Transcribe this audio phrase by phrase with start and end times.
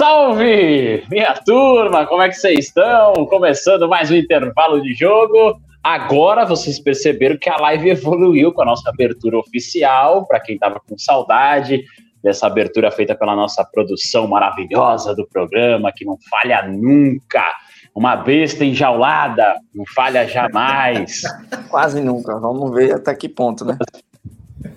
[0.00, 3.12] Salve, minha turma, como é que vocês estão?
[3.26, 5.60] Começando mais um intervalo de jogo.
[5.84, 10.80] Agora vocês perceberam que a live evoluiu com a nossa abertura oficial, para quem estava
[10.80, 11.84] com saudade
[12.24, 17.44] dessa abertura feita pela nossa produção maravilhosa do programa, que não falha nunca
[17.94, 21.20] uma besta enjaulada, não falha jamais.
[21.68, 22.40] Quase nunca.
[22.40, 23.76] Vamos ver até que ponto, né?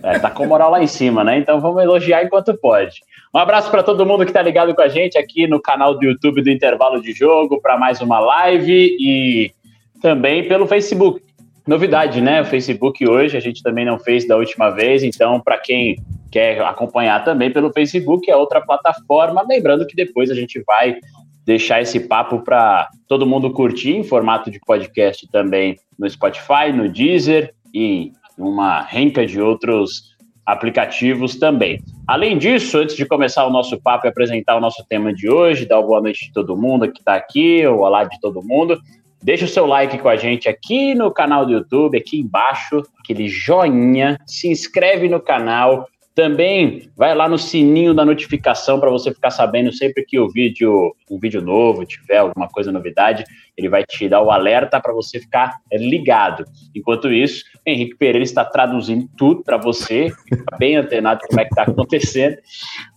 [0.03, 1.37] É, tá com moral lá em cima, né?
[1.37, 2.99] Então vamos elogiar enquanto pode.
[3.35, 6.05] Um abraço para todo mundo que está ligado com a gente aqui no canal do
[6.05, 9.51] YouTube do Intervalo de Jogo para mais uma live e
[9.99, 11.19] também pelo Facebook.
[11.65, 12.41] Novidade, né?
[12.41, 15.95] O Facebook hoje a gente também não fez da última vez, então para quem
[16.31, 19.43] quer acompanhar também pelo Facebook é outra plataforma.
[19.49, 20.97] Lembrando que depois a gente vai
[21.43, 26.87] deixar esse papo para todo mundo curtir em formato de podcast também no Spotify, no
[26.87, 30.12] Deezer e uma renca de outros
[30.45, 31.81] aplicativos também.
[32.07, 35.65] Além disso, antes de começar o nosso papo e apresentar o nosso tema de hoje,
[35.65, 38.77] dar uma boa noite de todo mundo que está aqui, ou olá de todo mundo,
[39.21, 43.27] deixa o seu like com a gente aqui no canal do YouTube, aqui embaixo, aquele
[43.29, 49.31] joinha, se inscreve no canal, também vai lá no sininho da notificação para você ficar
[49.31, 53.23] sabendo sempre que o vídeo, um vídeo novo tiver alguma coisa novidade,
[53.57, 56.45] ele vai te dar o alerta para você ficar ligado.
[56.75, 61.49] Enquanto isso, Henrique Pereira está traduzindo tudo para você, fica bem antenado como é que
[61.49, 62.37] está acontecendo.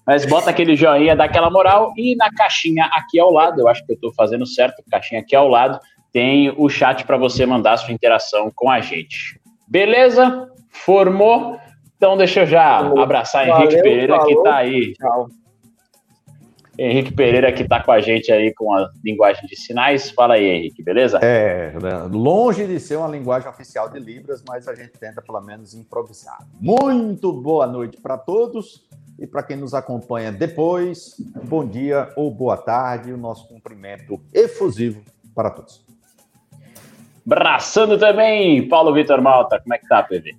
[0.06, 3.84] Mas bota aquele joinha, dá aquela moral e na caixinha aqui ao lado, eu acho
[3.84, 5.81] que eu estou fazendo certo, caixinha aqui ao lado,
[6.12, 9.41] tem o chat para você mandar sua interação com a gente.
[9.66, 10.49] Beleza?
[10.71, 11.59] Formou?
[11.97, 14.27] Então, deixa eu já abraçar Valeu, Henrique Pereira, falou.
[14.27, 14.93] que está aí.
[14.95, 15.29] Tchau.
[16.79, 20.11] Henrique Pereira, que está com a gente aí com a linguagem de sinais.
[20.11, 21.19] Fala aí, Henrique, beleza?
[21.23, 21.73] É,
[22.11, 26.39] longe de ser uma linguagem oficial de Libras, mas a gente tenta pelo menos improvisar.
[26.61, 28.87] Muito boa noite para todos
[29.19, 31.15] e para quem nos acompanha depois,
[31.45, 35.03] bom dia ou boa tarde, o nosso cumprimento efusivo
[35.35, 35.83] para todos.
[37.25, 40.37] Braçando também, Paulo Vitor Malta, como é que tá, PV?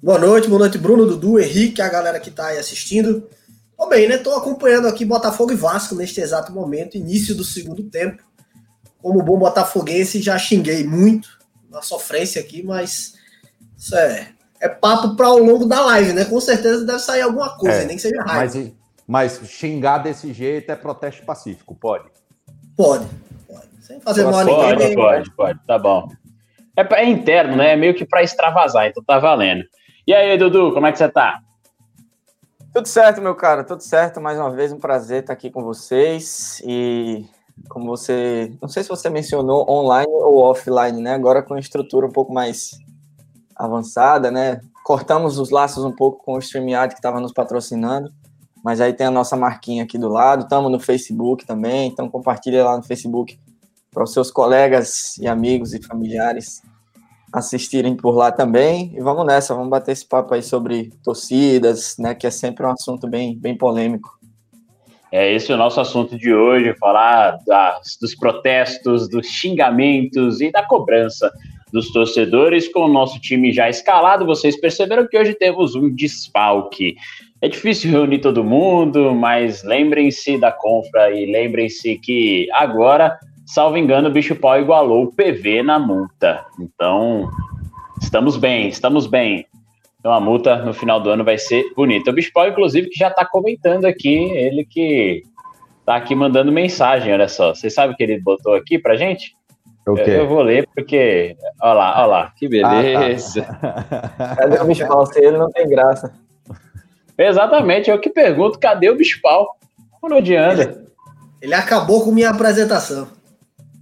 [0.00, 3.28] Boa noite, boa noite, Bruno, Dudu, Henrique, a galera que está aí assistindo.
[3.76, 4.16] Tô bem, né?
[4.16, 8.22] Tô acompanhando aqui Botafogo e Vasco neste exato momento, início do segundo tempo.
[9.02, 11.28] Como bom botafoguense, já xinguei muito
[11.68, 13.14] na sofrência aqui, mas
[13.76, 14.28] isso é,
[14.60, 16.24] é papo para ao longo da live, né?
[16.24, 18.54] Com certeza deve sair alguma coisa, é, nem que seja raiva.
[18.54, 22.08] Mas, mas xingar desse jeito é protesto pacífico, pode?
[22.76, 23.04] Pode,
[23.48, 23.68] pode.
[23.80, 24.94] Sem fazer mal a ninguém.
[24.94, 26.08] Pode, pode, pode, tá bom.
[26.76, 27.72] É, é interno, né?
[27.72, 29.64] É meio que para extravasar, então tá valendo.
[30.08, 31.42] E aí, Dudu, como é que você tá?
[32.72, 34.22] Tudo certo, meu cara, tudo certo.
[34.22, 36.62] Mais uma vez, um prazer estar aqui com vocês.
[36.64, 37.26] E
[37.68, 38.50] como você.
[38.58, 41.12] Não sei se você mencionou online ou offline, né?
[41.12, 42.70] Agora com estrutura um pouco mais
[43.54, 44.62] avançada, né?
[44.82, 48.10] Cortamos os laços um pouco com o StreamYard que estava nos patrocinando.
[48.64, 50.44] Mas aí tem a nossa marquinha aqui do lado.
[50.44, 51.86] Estamos no Facebook também.
[51.86, 53.38] Então compartilha lá no Facebook
[53.90, 56.62] para os seus colegas e amigos e familiares
[57.32, 58.92] assistirem por lá também.
[58.96, 62.14] E vamos nessa, vamos bater esse papo aí sobre torcidas, né?
[62.14, 64.18] Que é sempre um assunto bem, bem polêmico.
[65.10, 70.52] É esse é o nosso assunto de hoje, falar das, dos protestos, dos xingamentos e
[70.52, 71.32] da cobrança
[71.72, 74.26] dos torcedores com o nosso time já escalado.
[74.26, 76.96] Vocês perceberam que hoje temos um desfalque.
[77.40, 83.18] É difícil reunir todo mundo, mas lembrem-se da compra e lembrem-se que agora
[83.48, 86.44] salvo engano, o Bicho Pau igualou o PV na multa.
[86.60, 87.30] Então,
[88.00, 89.46] estamos bem, estamos bem.
[89.98, 92.10] Então a multa no final do ano vai ser bonita.
[92.10, 95.22] O Bicho Pau, inclusive, que já está comentando aqui, ele que
[95.80, 97.54] está aqui mandando mensagem, olha só.
[97.54, 99.34] Vocês sabem o que ele botou aqui pra gente?
[99.86, 100.02] O quê?
[100.02, 101.34] Eu, eu vou ler porque.
[101.62, 103.46] Olha lá, olha lá, que beleza.
[103.62, 104.36] Ah, tá.
[104.36, 105.06] Cadê o Bicho Pau?
[105.06, 106.12] Se ele não tem graça.
[107.16, 109.56] Exatamente, eu que pergunto, cadê o Bicho Pau?
[110.00, 110.62] Por onde anda?
[110.62, 110.86] Ele,
[111.42, 113.17] ele acabou com minha apresentação.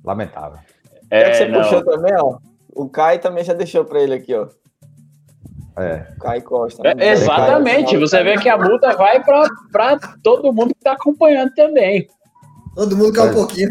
[0.06, 0.60] Lamentável.
[1.10, 1.60] É, que você não.
[1.60, 2.38] puxou também, ó.
[2.74, 4.46] O Kai também já deixou para ele aqui, ó.
[5.76, 6.06] É.
[6.20, 6.82] Kai Costa.
[6.82, 6.94] Né?
[6.98, 7.96] É, exatamente.
[7.98, 12.08] Você vê que a multa vai para todo mundo que está acompanhando também.
[12.74, 13.70] Todo mundo quer um pouquinho.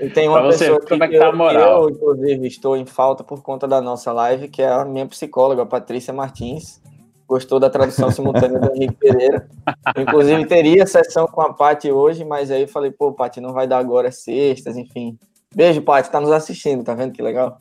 [0.00, 1.84] E tem uma pra pessoa você, como é que tá a moral.
[1.84, 5.62] eu, inclusive, estou em falta por conta da nossa live, que é a minha psicóloga,
[5.62, 6.82] a Patrícia Martins.
[7.26, 9.48] Gostou da tradução simultânea do Henrique Pereira.
[9.96, 13.66] Inclusive, teria sessão com a Paty hoje, mas aí eu falei, pô, Paty, não vai
[13.66, 15.18] dar agora, é sextas, enfim.
[15.54, 17.58] Beijo, Paty, tá nos assistindo, tá vendo que legal?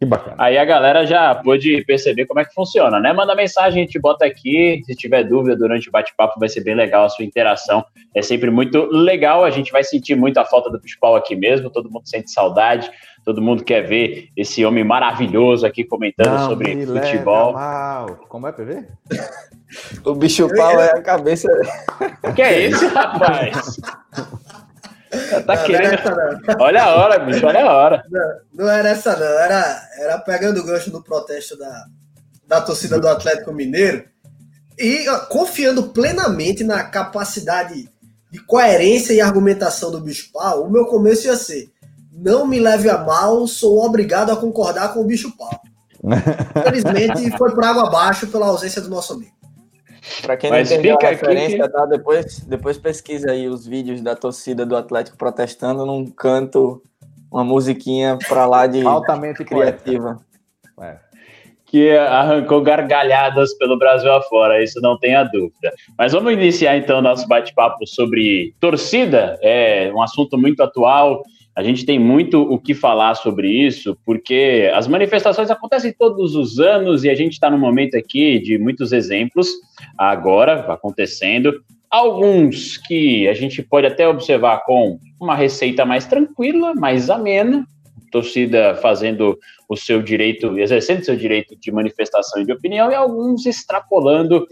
[0.00, 0.34] Que bacana.
[0.38, 3.12] Aí a galera já pôde perceber como é que funciona, né?
[3.12, 4.80] Manda mensagem, a gente bota aqui.
[4.86, 7.84] Se tiver dúvida durante o bate-papo, vai ser bem legal a sua interação.
[8.14, 9.44] É sempre muito legal.
[9.44, 11.68] A gente vai sentir muito a falta do futebol aqui mesmo.
[11.68, 12.90] Todo mundo sente saudade.
[13.24, 17.54] Todo mundo quer ver esse homem maravilhoso aqui comentando Não sobre futebol.
[18.28, 18.88] Como é, PV?
[20.04, 21.48] o bicho pau é a cabeça.
[22.24, 23.76] O que é isso, rapaz?
[25.44, 25.98] Tá não, querendo.
[26.46, 28.04] Não olha a hora, bicho, olha a hora.
[28.08, 29.26] Não, não, era essa, não.
[29.26, 31.86] Era, era pegando o gancho do protesto da,
[32.46, 34.04] da torcida do Atlético Mineiro
[34.78, 37.88] e ó, confiando plenamente na capacidade
[38.30, 40.64] de coerência e argumentação do bicho pau.
[40.64, 41.68] O meu começo ia ser:
[42.20, 45.60] não me leve a mal, sou obrigado a concordar com o bicho pau.
[46.56, 49.32] Infelizmente, foi por água abaixo pela ausência do nosso amigo.
[50.22, 51.68] Para quem não Mas entendeu a referência, que...
[51.68, 51.86] tá?
[51.86, 56.82] depois, depois pesquisa aí os vídeos da torcida do Atlético protestando num canto,
[57.30, 60.18] uma musiquinha para lá de altamente criativa.
[60.80, 60.96] É.
[61.66, 65.72] Que arrancou gargalhadas pelo Brasil afora, isso não tenha dúvida.
[65.96, 71.22] Mas vamos iniciar então nosso bate-papo sobre torcida, é um assunto muito atual.
[71.60, 76.58] A gente tem muito o que falar sobre isso, porque as manifestações acontecem todos os
[76.58, 79.46] anos e a gente está num momento aqui de muitos exemplos,
[79.98, 81.62] agora acontecendo.
[81.90, 87.66] Alguns que a gente pode até observar com uma receita mais tranquila, mais amena,
[88.10, 93.44] torcida fazendo o seu direito, exercendo seu direito de manifestação e de opinião, e alguns
[93.44, 94.46] extrapolando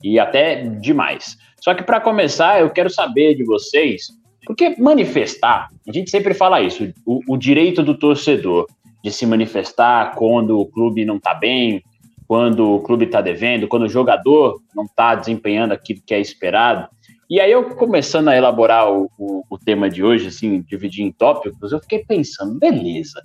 [0.00, 1.36] e até demais.
[1.60, 6.60] Só que para começar, eu quero saber de vocês porque manifestar, a gente sempre fala
[6.60, 8.66] isso, o, o direito do torcedor
[9.02, 11.82] de se manifestar quando o clube não está bem,
[12.26, 16.88] quando o clube está devendo, quando o jogador não está desempenhando aquilo que é esperado.
[17.28, 21.12] E aí eu começando a elaborar o, o, o, tema de hoje, assim, dividir em
[21.12, 23.22] tópicos, eu fiquei pensando, beleza,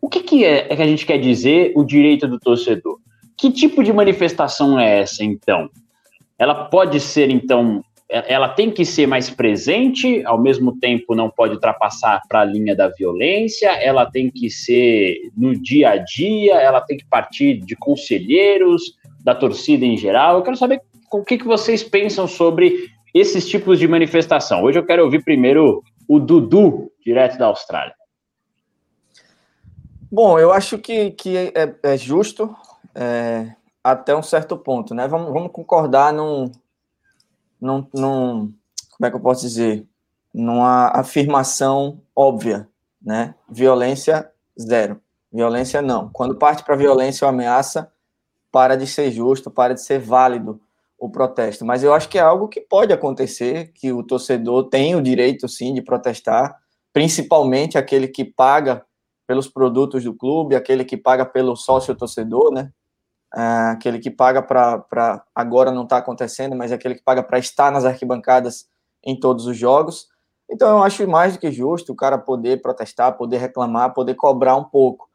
[0.00, 2.98] o que, que é, é que a gente quer dizer o direito do torcedor?
[3.36, 5.68] Que tipo de manifestação é essa, então?
[6.38, 7.84] Ela pode ser, então,
[8.14, 12.74] ela tem que ser mais presente, ao mesmo tempo não pode ultrapassar para a linha
[12.74, 17.74] da violência, ela tem que ser no dia a dia, ela tem que partir de
[17.74, 20.36] conselheiros, da torcida em geral.
[20.36, 20.80] Eu quero saber
[21.12, 24.62] o que, que vocês pensam sobre esses tipos de manifestação.
[24.62, 27.94] Hoje eu quero ouvir primeiro o Dudu, direto da Austrália.
[30.10, 32.54] Bom, eu acho que, que é, é justo
[32.94, 33.48] é,
[33.82, 35.08] até um certo ponto, né?
[35.08, 36.50] Vamos, vamos concordar num,
[37.64, 38.52] não, não,
[38.92, 39.86] como é que eu posso dizer,
[40.32, 42.68] numa afirmação óbvia,
[43.00, 43.34] né?
[43.48, 44.30] Violência
[44.60, 45.00] zero,
[45.32, 46.10] violência não.
[46.12, 47.90] Quando parte para violência ou ameaça,
[48.52, 50.60] para de ser justo, para de ser válido
[50.98, 51.64] o protesto.
[51.64, 55.48] Mas eu acho que é algo que pode acontecer, que o torcedor tem o direito
[55.48, 56.56] sim de protestar,
[56.92, 58.84] principalmente aquele que paga
[59.26, 62.70] pelos produtos do clube, aquele que paga pelo sócio torcedor, né?
[63.36, 67.38] É, aquele que paga para agora não está acontecendo, mas é aquele que paga para
[67.38, 68.68] estar nas arquibancadas
[69.02, 70.06] em todos os jogos.
[70.48, 74.56] Então eu acho mais do que justo o cara poder protestar, poder reclamar, poder cobrar
[74.56, 75.08] um pouco.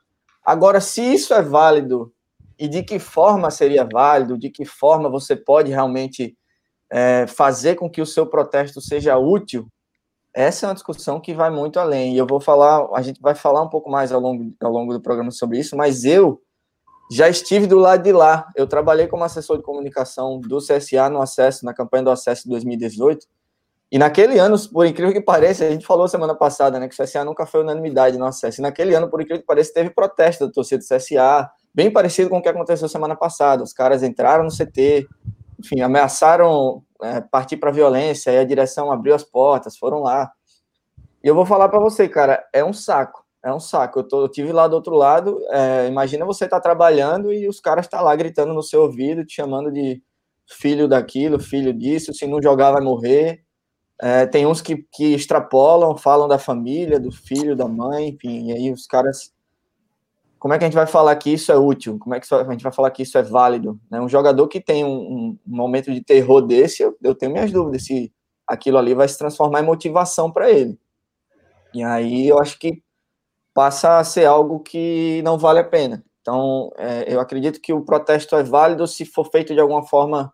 [0.44, 2.12] Agora, se isso é válido
[2.58, 6.36] e de que forma seria válido, de que forma você pode realmente
[6.92, 9.68] é, fazer com que o seu protesto seja útil,
[10.34, 12.16] essa é uma discussão que vai muito além.
[12.16, 14.94] E eu vou falar, a gente vai falar um pouco mais ao longo, ao longo
[14.94, 16.42] do programa sobre isso, mas eu
[17.12, 18.48] já estive do lado de lá.
[18.56, 22.50] Eu trabalhei como assessor de comunicação do CSA no acesso, na campanha do acesso de
[22.50, 23.26] 2018.
[23.92, 27.04] E naquele ano, por incrível que pareça, a gente falou semana passada, né, que o
[27.04, 28.62] CSA nunca foi unanimidade no acesso.
[28.62, 32.30] E naquele ano, por incrível que pareça, teve protesto da torcida do CSA, bem parecido
[32.30, 33.64] com o que aconteceu semana passada.
[33.64, 35.08] Os caras entraram no CT,
[35.60, 40.32] enfim, ameaçaram é, partir para violência, e a direção abriu as portas, foram lá.
[41.24, 44.00] E eu vou falar para você, cara, é um saco é um saco.
[44.00, 45.40] Eu, tô, eu tive lá do outro lado.
[45.50, 49.36] É, imagina você tá trabalhando e os caras tá lá gritando no seu ouvido, te
[49.36, 50.02] chamando de
[50.46, 52.14] filho daquilo, filho disso.
[52.14, 53.44] Se não jogar, vai morrer.
[54.02, 58.50] É, tem uns que, que extrapolam, falam da família, do filho, da mãe, enfim.
[58.50, 59.34] E aí os caras.
[60.38, 62.00] Como é que a gente vai falar que isso é útil?
[62.00, 63.78] Como é que a gente vai falar que isso é válido?
[63.92, 64.00] Né?
[64.00, 67.84] Um jogador que tem um, um momento de terror desse, eu, eu tenho minhas dúvidas
[67.84, 68.14] se
[68.48, 70.80] aquilo ali vai se transformar em motivação para ele.
[71.74, 72.82] E aí eu acho que
[73.60, 76.02] passa a ser algo que não vale a pena.
[76.22, 80.32] Então, é, eu acredito que o protesto é válido se for feito de alguma forma,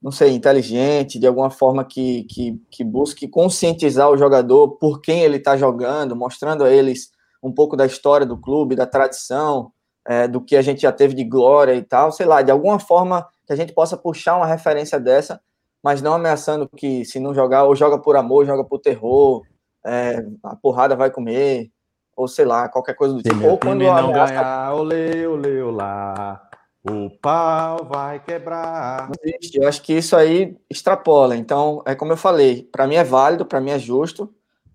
[0.00, 5.22] não sei, inteligente, de alguma forma que, que, que busque conscientizar o jogador por quem
[5.22, 7.10] ele está jogando, mostrando a eles
[7.42, 9.72] um pouco da história do clube, da tradição,
[10.06, 12.78] é, do que a gente já teve de glória e tal, sei lá, de alguma
[12.78, 15.40] forma que a gente possa puxar uma referência dessa,
[15.82, 19.42] mas não ameaçando que se não jogar, ou joga por amor, joga por terror,
[19.84, 21.72] é, a porrada vai comer,
[22.16, 23.44] ou sei lá, qualquer coisa do tipo.
[23.46, 24.34] Ou quando não ameaça...
[24.34, 26.42] ganhar, olê, olê, olá,
[26.82, 29.10] o pau vai quebrar.
[29.54, 31.36] Eu acho que isso aí extrapola.
[31.36, 34.32] Então, é como eu falei, para mim é válido, para mim é justo,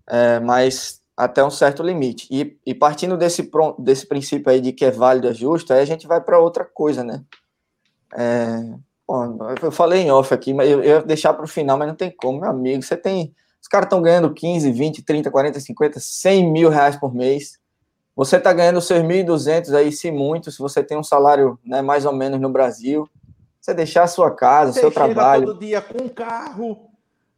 [0.08, 2.28] é, mas até um certo limite.
[2.30, 5.84] E, e, partindo desse, desse princípio aí de que é válido, é justo, aí a
[5.86, 7.24] gente vai para outra coisa, né?
[8.14, 8.74] É,
[9.06, 11.88] bom, eu falei em off aqui, mas eu, eu ia deixar para o final, mas
[11.88, 12.82] não tem como, meu amigo.
[12.82, 13.34] Você tem.
[13.66, 17.58] Os caras estão ganhando 15, 20, 30, 40, 50, 100 mil reais por mês.
[18.14, 22.06] Você está ganhando seus 1.200 aí, se muito, se você tem um salário né, mais
[22.06, 23.10] ou menos no Brasil.
[23.60, 25.46] Você deixar a sua casa, você seu trabalho.
[25.46, 26.88] todo dia com um carro,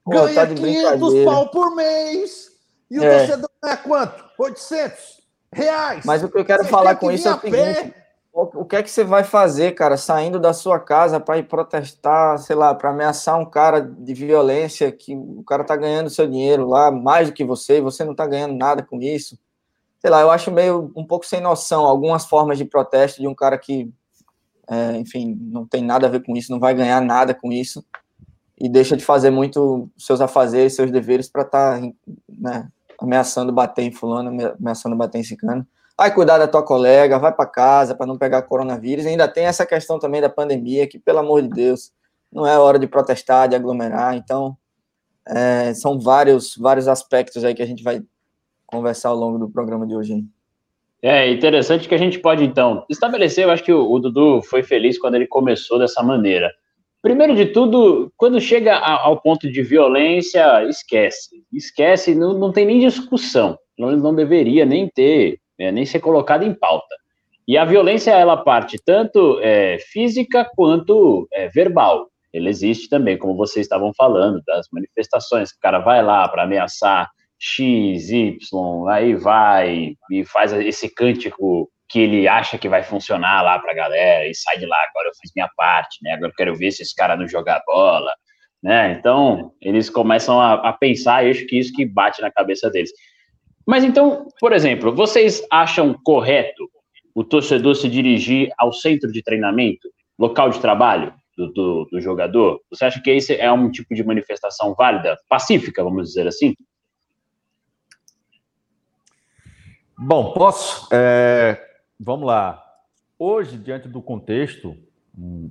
[0.04, 2.50] Pô, ganha tá 500 pau por mês
[2.90, 3.20] e o é.
[3.20, 4.24] torcedor ganha quanto?
[4.38, 6.04] 800 reais.
[6.04, 7.94] Mas o que eu quero você falar com isso é o seguinte:
[8.40, 12.38] o que é que você vai fazer, cara, saindo da sua casa para ir protestar,
[12.38, 16.68] sei lá, para ameaçar um cara de violência, que o cara tá ganhando seu dinheiro
[16.68, 19.36] lá mais do que você, e você não tá ganhando nada com isso?
[19.98, 23.34] Sei lá, eu acho meio um pouco sem noção algumas formas de protesto de um
[23.34, 23.92] cara que,
[24.68, 27.84] é, enfim, não tem nada a ver com isso, não vai ganhar nada com isso
[28.56, 31.88] e deixa de fazer muito seus afazeres, seus deveres para estar tá,
[32.28, 32.68] né,
[33.00, 35.66] ameaçando bater em fulano, ameaçando bater em cicano.
[35.98, 39.04] Vai cuidar da tua colega, vai para casa para não pegar coronavírus.
[39.04, 41.90] E ainda tem essa questão também da pandemia, que, pelo amor de Deus,
[42.32, 44.14] não é hora de protestar, de aglomerar.
[44.14, 44.56] Então,
[45.26, 48.00] é, são vários, vários aspectos aí que a gente vai
[48.64, 50.12] conversar ao longo do programa de hoje.
[50.12, 50.28] Hein?
[51.02, 53.44] É interessante que a gente pode, então, estabelecer.
[53.44, 56.52] Eu acho que o, o Dudu foi feliz quando ele começou dessa maneira.
[57.02, 61.44] Primeiro de tudo, quando chega ao ponto de violência, esquece.
[61.52, 63.58] Esquece, não, não tem nem discussão.
[63.78, 66.94] Não, não deveria nem ter, é, nem ser colocada em pauta.
[67.46, 72.08] E a violência, ela parte tanto é, física quanto é, verbal.
[72.32, 75.50] Ele existe também, como vocês estavam falando, das manifestações.
[75.50, 82.00] O cara vai lá para ameaçar X, Y, aí vai e faz esse cântico que
[82.00, 85.14] ele acha que vai funcionar lá para a galera e sai de lá, agora eu
[85.18, 86.12] fiz minha parte, né?
[86.12, 88.12] Agora eu quero ver se esse cara não jogar bola,
[88.62, 88.92] né?
[88.92, 92.90] Então, eles começam a, a pensar, e acho que isso que bate na cabeça deles.
[93.68, 96.70] Mas então, por exemplo, vocês acham correto
[97.14, 99.86] o torcedor se dirigir ao centro de treinamento,
[100.18, 102.62] local de trabalho do, do, do jogador?
[102.70, 106.54] Você acha que esse é um tipo de manifestação válida, pacífica, vamos dizer assim?
[109.98, 110.88] Bom, posso.
[110.90, 111.62] É,
[112.00, 112.64] vamos lá.
[113.18, 114.74] Hoje, diante do contexto,
[115.14, 115.50] um,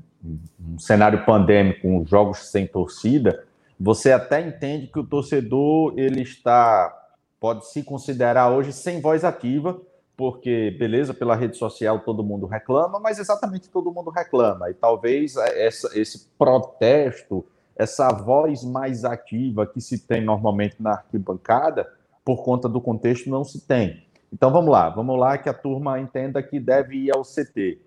[0.60, 3.46] um, cenário pandêmico, com jogos sem torcida,
[3.80, 7.04] você até entende que o torcedor ele está
[7.39, 9.79] pode se considerar hoje sem voz ativa,
[10.15, 14.70] porque beleza, pela rede social todo mundo reclama, mas exatamente todo mundo reclama.
[14.70, 21.88] E talvez essa, esse protesto, essa voz mais ativa que se tem normalmente na arquibancada,
[22.25, 24.06] por conta do contexto, não se tem.
[24.34, 27.79] Então vamos lá, vamos lá que a turma entenda que deve ir ao CT.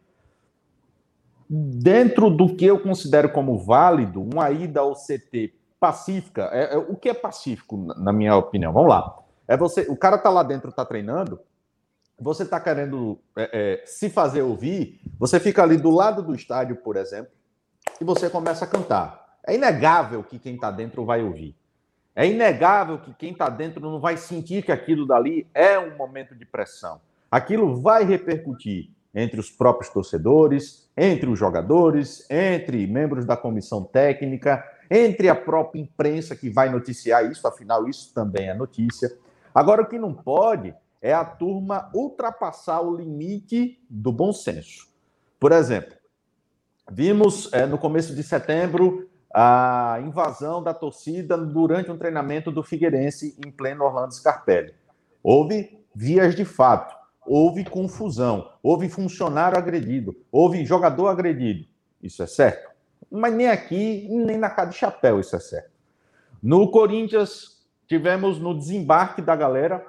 [1.49, 6.95] Dentro do que eu considero como válido, uma ida ao CT pacífica, é, é o
[6.95, 8.73] que é pacífico, na minha opinião?
[8.73, 9.19] Vamos lá.
[9.50, 11.40] É você, o cara tá lá dentro, tá treinando,
[12.16, 16.76] você tá querendo é, é, se fazer ouvir, você fica ali do lado do estádio,
[16.76, 17.33] por exemplo,
[18.00, 19.38] e você começa a cantar.
[19.45, 21.57] É inegável que quem tá dentro vai ouvir.
[22.14, 26.33] É inegável que quem está dentro não vai sentir que aquilo dali é um momento
[26.33, 27.00] de pressão.
[27.28, 34.64] Aquilo vai repercutir entre os próprios torcedores, entre os jogadores, entre membros da comissão técnica,
[34.88, 39.11] entre a própria imprensa que vai noticiar isso, afinal, isso também é notícia.
[39.54, 44.88] Agora, o que não pode é a turma ultrapassar o limite do bom senso.
[45.38, 45.95] Por exemplo,
[46.90, 53.37] vimos é, no começo de setembro a invasão da torcida durante um treinamento do Figueirense
[53.45, 54.75] em pleno Orlando Scarpelli.
[55.23, 61.66] Houve vias de fato, houve confusão, houve funcionário agredido, houve jogador agredido.
[62.02, 62.71] Isso é certo?
[63.11, 65.71] Mas nem aqui, nem na casa de chapéu isso é certo.
[66.42, 67.60] No Corinthians,
[67.90, 69.85] tivemos no desembarque da galera,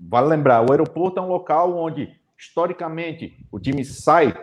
[0.00, 4.36] vale lembrar, o aeroporto é um local onde, historicamente, o time sai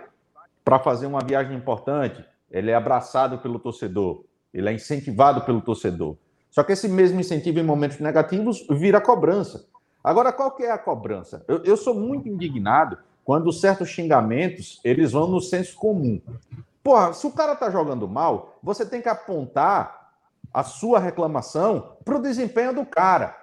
[0.63, 6.15] para fazer uma viagem importante, ele é abraçado pelo torcedor, ele é incentivado pelo torcedor.
[6.49, 9.65] Só que esse mesmo incentivo em momentos negativos vira cobrança.
[10.01, 11.43] Agora, qual que é a cobrança?
[11.45, 16.21] Eu, eu sou muito indignado quando certos xingamentos eles vão no senso comum.
[16.81, 19.96] Porra, se o cara tá jogando mal, você tem que apontar
[20.57, 23.37] a sua reclamação para o desempenho do cara.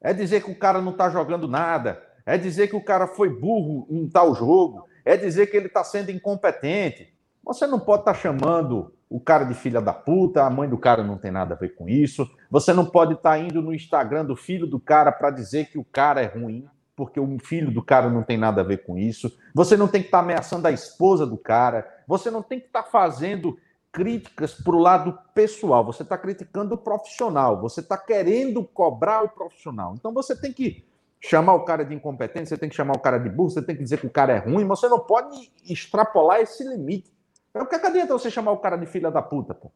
[0.00, 3.28] É dizer que o cara não tá jogando nada, é dizer que o cara foi
[3.28, 7.12] burro em tal jogo, é dizer que ele está sendo incompetente.
[7.42, 10.78] Você não pode estar tá chamando o cara de filha da puta, a mãe do
[10.78, 12.30] cara não tem nada a ver com isso.
[12.48, 15.76] Você não pode estar tá indo no Instagram do filho do cara para dizer que
[15.76, 18.96] o cara é ruim, porque o filho do cara não tem nada a ver com
[18.96, 19.36] isso.
[19.52, 21.84] Você não tem que estar tá ameaçando a esposa do cara.
[22.06, 23.58] Você não tem que estar tá fazendo
[23.92, 25.84] críticas para o lado pessoal.
[25.84, 27.60] Você está criticando o profissional.
[27.60, 29.94] Você está querendo cobrar o profissional.
[29.98, 30.84] Então você tem que
[31.20, 33.76] chamar o cara de incompetente, você tem que chamar o cara de burro, você tem
[33.76, 34.66] que dizer que o cara é ruim.
[34.66, 37.12] Você não pode extrapolar esse limite.
[37.54, 39.70] O que, é adianta você chamar o cara de filha da puta, pô?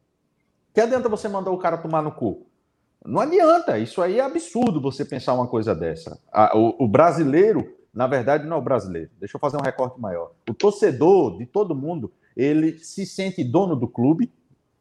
[0.73, 2.47] que adianta você mandar o cara tomar no cu?
[3.05, 6.19] Não adianta, isso aí é absurdo você pensar uma coisa dessa.
[6.53, 9.09] o, o, brasileiro, na verdade, não é o brasileiro.
[9.19, 10.31] Deixa eu fazer um recorte maior.
[10.49, 14.31] O torcedor de todo mundo, ele se sente dono do clube,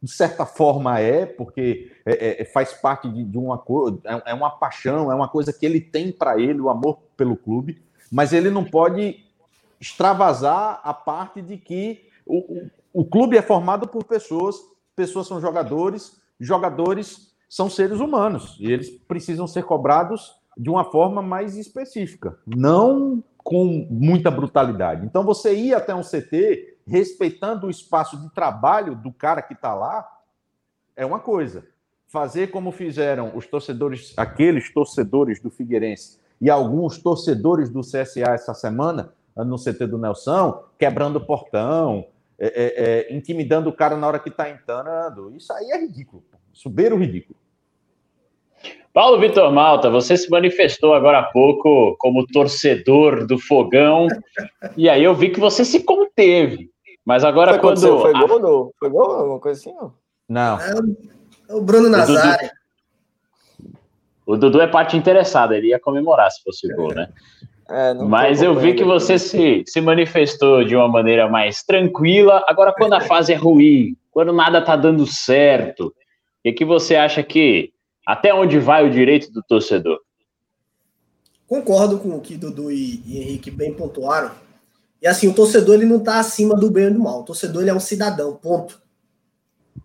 [0.03, 4.35] de certa forma é, porque é, é, faz parte de, de uma coisa, é, é
[4.35, 7.83] uma paixão, é uma coisa que ele tem para ele, o amor pelo clube,
[8.13, 9.25] mas ele não pode
[9.81, 14.57] extravasar a parte de que o, o clube é formado por pessoas,
[14.95, 21.23] pessoas são jogadores, jogadores são seres humanos e eles precisam ser cobrados de uma forma
[21.23, 25.05] mais específica, não com muita brutalidade.
[25.05, 29.75] Então, você ir até um CT respeitando o espaço de trabalho do cara que está
[29.75, 30.09] lá
[30.97, 31.67] é uma coisa.
[32.07, 38.55] Fazer como fizeram os torcedores, aqueles torcedores do Figueirense e alguns torcedores do CSA essa
[38.55, 42.07] semana no CT do Nelson, quebrando o portão,
[42.39, 45.35] é, é, é, intimidando o cara na hora que está entrando.
[45.35, 46.23] Isso aí é ridículo.
[46.53, 47.37] Isso o ridículo.
[48.93, 54.07] Paulo Vitor Malta, você se manifestou agora há pouco como torcedor do Fogão,
[54.77, 56.71] e aí eu vi que você se conteve.
[57.05, 58.01] Mas agora foi quando.
[58.01, 58.73] Foi gol, não?
[58.79, 59.75] Foi gol, alguma coisa assim?
[59.75, 59.93] Não.
[60.29, 60.59] não.
[61.49, 62.51] É o Bruno Nazário.
[64.27, 67.09] O Dudu é parte interessada, ele ia comemorar se fosse gol, né?
[67.69, 72.43] É, Mas eu vi que você se, se manifestou de uma maneira mais tranquila.
[72.47, 75.93] Agora, quando a fase é ruim, quando nada tá dando certo, o
[76.43, 77.73] que, que você acha que.
[78.07, 79.99] Até onde vai o direito do torcedor?
[81.49, 84.31] Concordo com o que Dudu e, e Henrique bem pontuaram.
[85.05, 87.21] E assim, o torcedor ele não está acima do bem ou do mal.
[87.21, 88.81] O torcedor ele é um cidadão, ponto.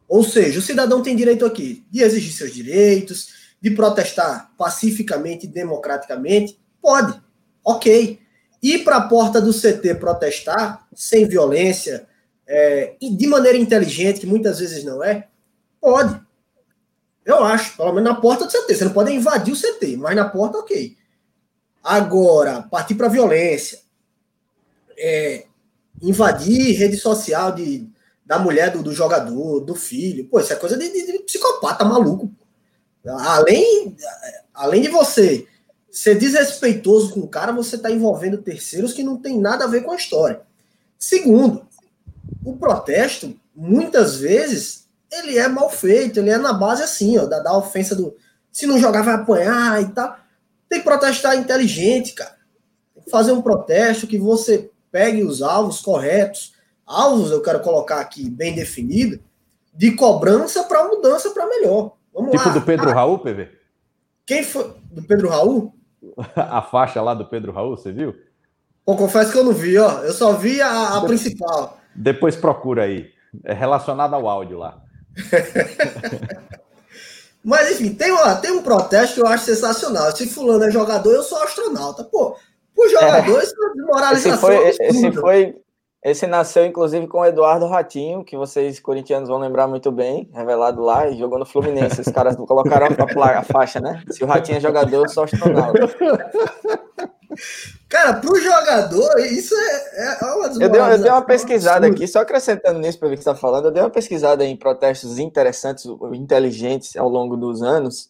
[0.08, 3.28] Ou seja, o cidadão tem direito aqui de exigir seus direitos,
[3.62, 6.58] de protestar pacificamente democraticamente.
[6.82, 7.22] Pode
[7.66, 8.18] ok.
[8.64, 12.08] Ir para a porta do CT protestar, sem violência,
[12.48, 15.28] é, e de maneira inteligente, que muitas vezes não é,
[15.82, 16.18] pode.
[17.26, 18.74] Eu acho, pelo menos na porta do CT.
[18.74, 20.96] Você não pode invadir o CT, mas na porta, ok.
[21.84, 23.80] Agora, partir para violência,
[25.00, 25.46] é,
[26.02, 27.90] invadir rede social de,
[28.26, 31.84] da mulher do, do, jogador, do filho, pô, isso é coisa de, de, de psicopata
[31.86, 32.32] maluco.
[33.06, 33.96] Além,
[34.54, 35.48] além de você
[35.90, 39.82] ser desrespeitoso com o cara, você está envolvendo terceiros que não tem nada a ver
[39.82, 40.42] com a história.
[40.98, 41.66] Segundo,
[42.44, 47.40] o protesto, muitas vezes, ele é mal feito, ele é na base assim, ó, da,
[47.40, 48.16] da ofensa do.
[48.52, 50.18] Se não jogar, vai apanhar e tal.
[50.68, 52.38] Tem que protestar inteligente, cara.
[53.10, 56.54] Fazer um protesto que você pegue os alvos corretos.
[56.86, 59.20] Alvos, eu quero colocar aqui bem definido,
[59.74, 61.94] de cobrança para mudança para melhor.
[62.14, 62.54] Vamos tipo lá.
[62.54, 63.50] do Pedro ah, Raul, PV?
[64.26, 64.74] Quem foi?
[64.92, 65.74] Do Pedro Raul?
[66.36, 68.16] a faixa lá do Pedro Raul, você viu?
[68.86, 70.00] Bom, confesso que eu não vi, ó.
[70.00, 71.78] Eu só vi a, a principal.
[71.96, 73.12] Depois procura aí.
[73.44, 74.82] É relacionado ao áudio lá.
[77.44, 80.14] Mas enfim, tem, uma, tem um protesto que eu acho sensacional.
[80.16, 82.04] Se fulano é jogador, eu sou astronauta.
[82.04, 82.36] Pô,
[82.86, 83.74] os jogadores, é.
[83.76, 84.52] desmoralização.
[84.52, 85.56] Esse foi, esse foi,
[86.04, 90.82] esse nasceu, inclusive, com o Eduardo Ratinho, que vocês corintianos vão lembrar muito bem, revelado
[90.82, 92.00] lá, e jogou no Fluminense.
[92.00, 94.02] Os caras colocaram a, a faixa, né?
[94.10, 95.80] Se o Ratinho é jogador, sou astronauta.
[97.88, 102.20] Cara, pro jogador, isso é, é uma eu dei, eu dei uma pesquisada aqui, só
[102.20, 105.20] acrescentando nisso para ver o que você está falando, eu dei uma pesquisada em protestos
[105.20, 108.10] interessantes, inteligentes ao longo dos anos.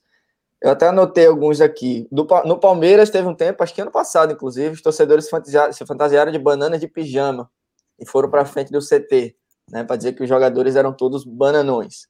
[0.62, 2.08] Eu até anotei alguns aqui.
[2.12, 5.30] Do, no Palmeiras teve um tempo, acho que ano passado, inclusive, os torcedores
[5.72, 7.50] se fantasiaram de bananas de pijama
[7.98, 9.36] e foram para frente do CT,
[9.72, 12.08] né, para dizer que os jogadores eram todos bananões.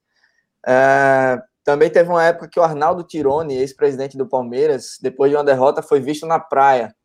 [0.66, 5.44] É, também teve uma época que o Arnaldo Tironi, ex-presidente do Palmeiras, depois de uma
[5.44, 6.96] derrota, foi visto na praia,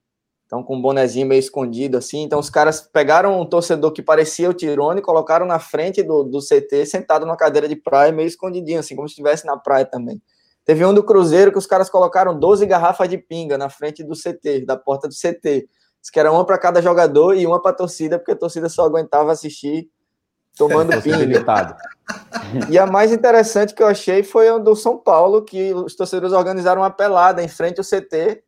[0.46, 2.22] então com um bonezinho meio escondido assim.
[2.22, 6.38] Então os caras pegaram um torcedor que parecia o Tironi, colocaram na frente do, do
[6.40, 10.22] CT, sentado numa cadeira de praia, meio escondidinho, assim, como se estivesse na praia também.
[10.64, 14.14] Teve um do Cruzeiro que os caras colocaram 12 garrafas de pinga na frente do
[14.14, 15.68] CT, da porta do CT.
[16.00, 18.68] Diz que era uma para cada jogador e uma para a torcida, porque a torcida
[18.68, 19.90] só aguentava assistir
[20.56, 21.76] tomando pinga.
[22.70, 26.32] e a mais interessante que eu achei foi a do São Paulo, que os torcedores
[26.32, 28.42] organizaram uma pelada em frente ao CT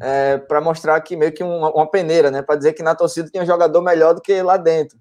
[0.00, 2.42] é, para mostrar que meio que uma, uma peneira, né?
[2.42, 4.98] Para dizer que na torcida tinha um jogador melhor do que lá dentro.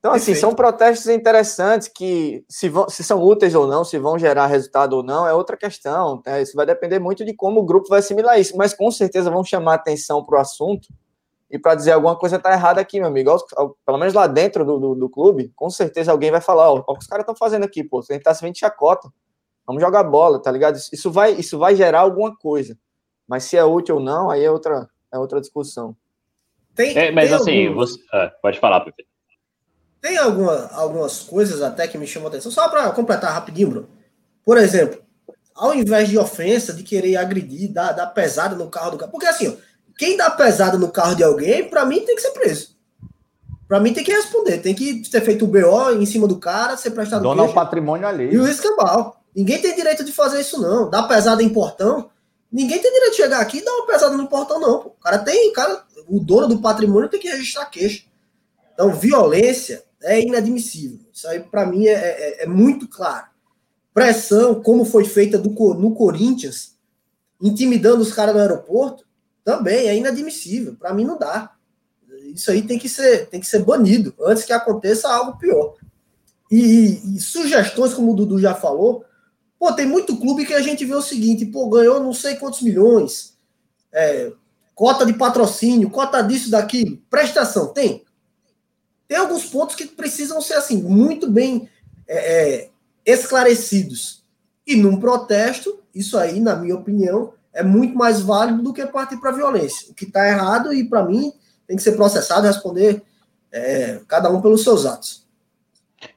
[0.00, 0.40] Então, assim, Perfeito.
[0.40, 4.94] são protestos interessantes que, se, vão, se são úteis ou não, se vão gerar resultado
[4.94, 6.22] ou não, é outra questão.
[6.26, 6.40] Né?
[6.40, 8.56] Isso vai depender muito de como o grupo vai assimilar isso.
[8.56, 10.88] Mas com certeza vão chamar atenção para o assunto
[11.50, 13.30] e para dizer alguma coisa está errada aqui, meu amigo.
[13.84, 16.94] Pelo menos lá dentro do, do, do clube, com certeza alguém vai falar: ó, o
[16.94, 19.06] que os caras estão fazendo aqui, pô, a gente tá se vendo chacota.
[19.66, 20.76] Vamos jogar bola, tá ligado?
[20.76, 22.74] Isso vai, isso vai gerar alguma coisa.
[23.28, 25.94] Mas se é útil ou não, aí é outra, é outra discussão.
[26.74, 27.80] Tem, é, mas tem assim, algum...
[27.80, 27.98] você...
[28.12, 29.09] Ah, pode falar, Pepe.
[30.00, 33.88] Tem alguma, algumas coisas até que me chamam a atenção, só para completar rapidinho, Bruno.
[34.44, 35.02] Por exemplo,
[35.54, 39.10] ao invés de ofensa, de querer agredir, dar, dar pesada no carro do cara.
[39.10, 39.52] Porque assim, ó,
[39.98, 42.70] quem dá pesada no carro de alguém, para mim tem que ser preso.
[43.68, 46.76] Para mim tem que responder, tem que ter feito o BO em cima do cara,
[46.76, 48.32] ser prestado Dona ao patrimônio ali.
[48.32, 49.20] E o escambau.
[49.36, 50.90] Ninguém tem direito de fazer isso, não.
[50.90, 52.10] Dar pesada em portão.
[52.50, 54.78] Ninguém tem direito de chegar aqui e dar uma pesada no portão, não.
[54.78, 58.04] O cara tem, cara, o dono do patrimônio tem que registrar queixa.
[58.74, 61.00] Então, violência é inadmissível.
[61.12, 63.26] Isso aí, para mim, é, é, é, muito claro.
[63.92, 66.76] Pressão, como foi feita do, no Corinthians,
[67.40, 69.04] intimidando os caras no aeroporto,
[69.44, 70.76] também é inadmissível.
[70.76, 71.54] Para mim, não dá.
[72.34, 75.74] Isso aí tem que ser, tem que ser banido antes que aconteça algo pior.
[76.50, 79.04] E, e, sugestões, como o Dudu já falou,
[79.58, 82.62] pô, tem muito clube que a gente vê o seguinte, pô, ganhou não sei quantos
[82.62, 83.36] milhões,
[83.92, 84.32] é,
[84.74, 88.04] cota de patrocínio, cota disso, daquilo, prestação, tem?
[89.10, 91.68] Tem alguns pontos que precisam ser assim muito bem
[92.06, 92.70] é, é,
[93.04, 94.24] esclarecidos.
[94.64, 99.16] E num protesto, isso aí, na minha opinião, é muito mais válido do que partir
[99.16, 99.90] para violência.
[99.90, 101.32] O que está errado e, para mim,
[101.66, 103.02] tem que ser processado responder
[103.50, 105.26] é, cada um pelos seus atos.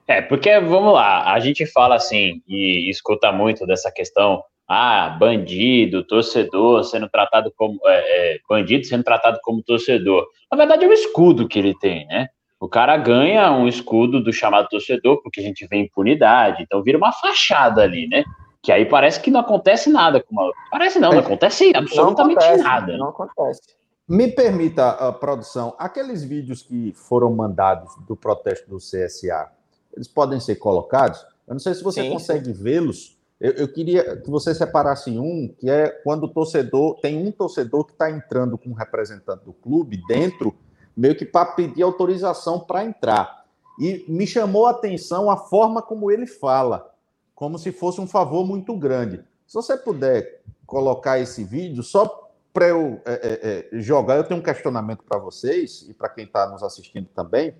[0.07, 6.05] É, porque, vamos lá, a gente fala assim e escuta muito dessa questão, ah, bandido,
[6.05, 10.27] torcedor sendo tratado como, é, é, bandido sendo tratado como torcedor.
[10.51, 12.29] Na verdade, é o escudo que ele tem, né?
[12.63, 16.97] O cara ganha um escudo do chamado torcedor, porque a gente vê impunidade, então vira
[16.97, 18.23] uma fachada ali, né?
[18.61, 20.49] Que aí parece que não acontece nada com uma.
[20.71, 22.97] Parece não, não acontece absolutamente não acontece, nada.
[22.97, 23.61] Não acontece.
[24.07, 29.51] Me permita, a produção, aqueles vídeos que foram mandados do protesto do CSA,
[29.93, 31.19] eles podem ser colocados?
[31.45, 33.17] Eu não sei se você sim, consegue vê-los.
[33.41, 37.83] Eu, eu, queria que você separasse um, que é quando o torcedor tem um torcedor
[37.83, 40.55] que está entrando com um representante do clube dentro
[40.95, 43.45] meio que para pedir autorização para entrar.
[43.79, 46.93] E me chamou a atenção a forma como ele fala,
[47.33, 49.23] como se fosse um favor muito grande.
[49.47, 54.39] Se você puder colocar esse vídeo, só para eu é, é, é, jogar, eu tenho
[54.39, 57.55] um questionamento para vocês e para quem está nos assistindo também,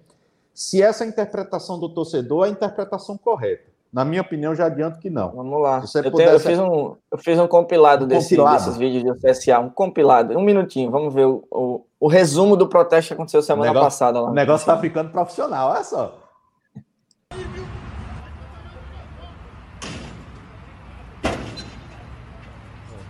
[0.54, 3.73] se essa interpretação do torcedor é a interpretação correta.
[3.94, 5.32] Na minha opinião, já adianto que não.
[5.32, 5.84] Vamos lá.
[5.94, 6.16] Eu, pudesse...
[6.16, 8.58] tenho, eu, fiz um, eu fiz um compilado, um desse, compilado.
[8.58, 10.36] desses vídeos do CSA, um compilado.
[10.36, 14.20] Um minutinho, vamos ver o, o, o resumo do protesto que aconteceu semana negócio, passada
[14.20, 14.32] lá.
[14.32, 16.20] O negócio está ficando profissional, olha só.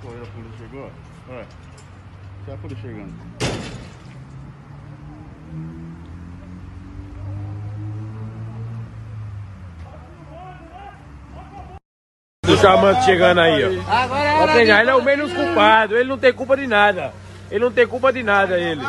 [0.02, 0.90] Polícia chegou.
[1.30, 1.48] Olha.
[2.46, 3.14] Olha a polícia chegando.
[12.54, 13.82] Do Charmante chegando aí, ó.
[14.46, 17.14] Vai pegar, ele é o menos culpado, ele não tem culpa de nada.
[17.50, 18.82] Ele não tem culpa de nada, ele.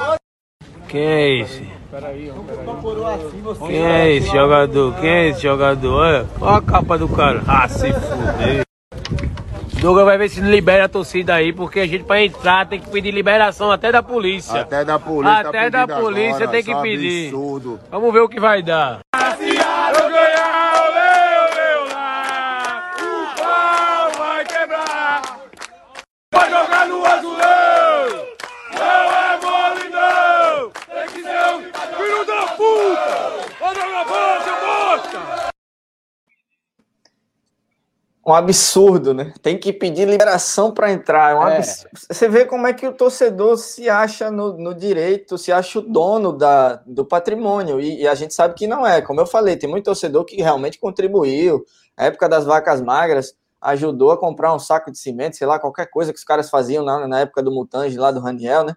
[0.89, 1.69] Quem é esse?
[3.67, 4.95] Quem é esse jogador?
[5.01, 5.93] Quem é esse jogador?
[5.93, 7.43] Olha, olha a capa do cara.
[7.47, 8.65] Ah, se fuder.
[9.81, 12.81] Douglas vai ver se não libera a torcida aí, porque a gente para entrar tem
[12.81, 14.63] que pedir liberação até da polícia.
[14.63, 15.49] Até da polícia.
[15.49, 17.29] Até da polícia agora, tem que pedir.
[17.29, 17.81] Absurdo.
[17.91, 19.01] Vamos ver o que vai dar.
[19.15, 20.55] Eu ganhar!
[26.55, 28.27] jogar no azulão!
[28.73, 30.71] Não é mole, não!
[30.71, 31.61] Tem que ser um
[31.97, 33.57] filho da puta!
[33.61, 35.45] Vai jogar bola, seu bosta!
[38.27, 39.35] Um absurdo, né?
[39.43, 41.33] Tem que pedir liberação para entrar.
[41.33, 41.61] É um é.
[41.61, 45.83] Você vê como é que o torcedor se acha no, no direito, se acha o
[45.83, 47.79] dono da, do patrimônio.
[47.79, 49.03] E, e, a gente sabe que não é.
[49.03, 51.67] Como eu falei, tem muito torcedor que realmente contribuiu.
[51.97, 55.87] A época das vacas magras, ajudou a comprar um saco de cimento, sei lá, qualquer
[55.87, 58.77] coisa que os caras faziam na, na época do Mutange, lá do Raniel, né?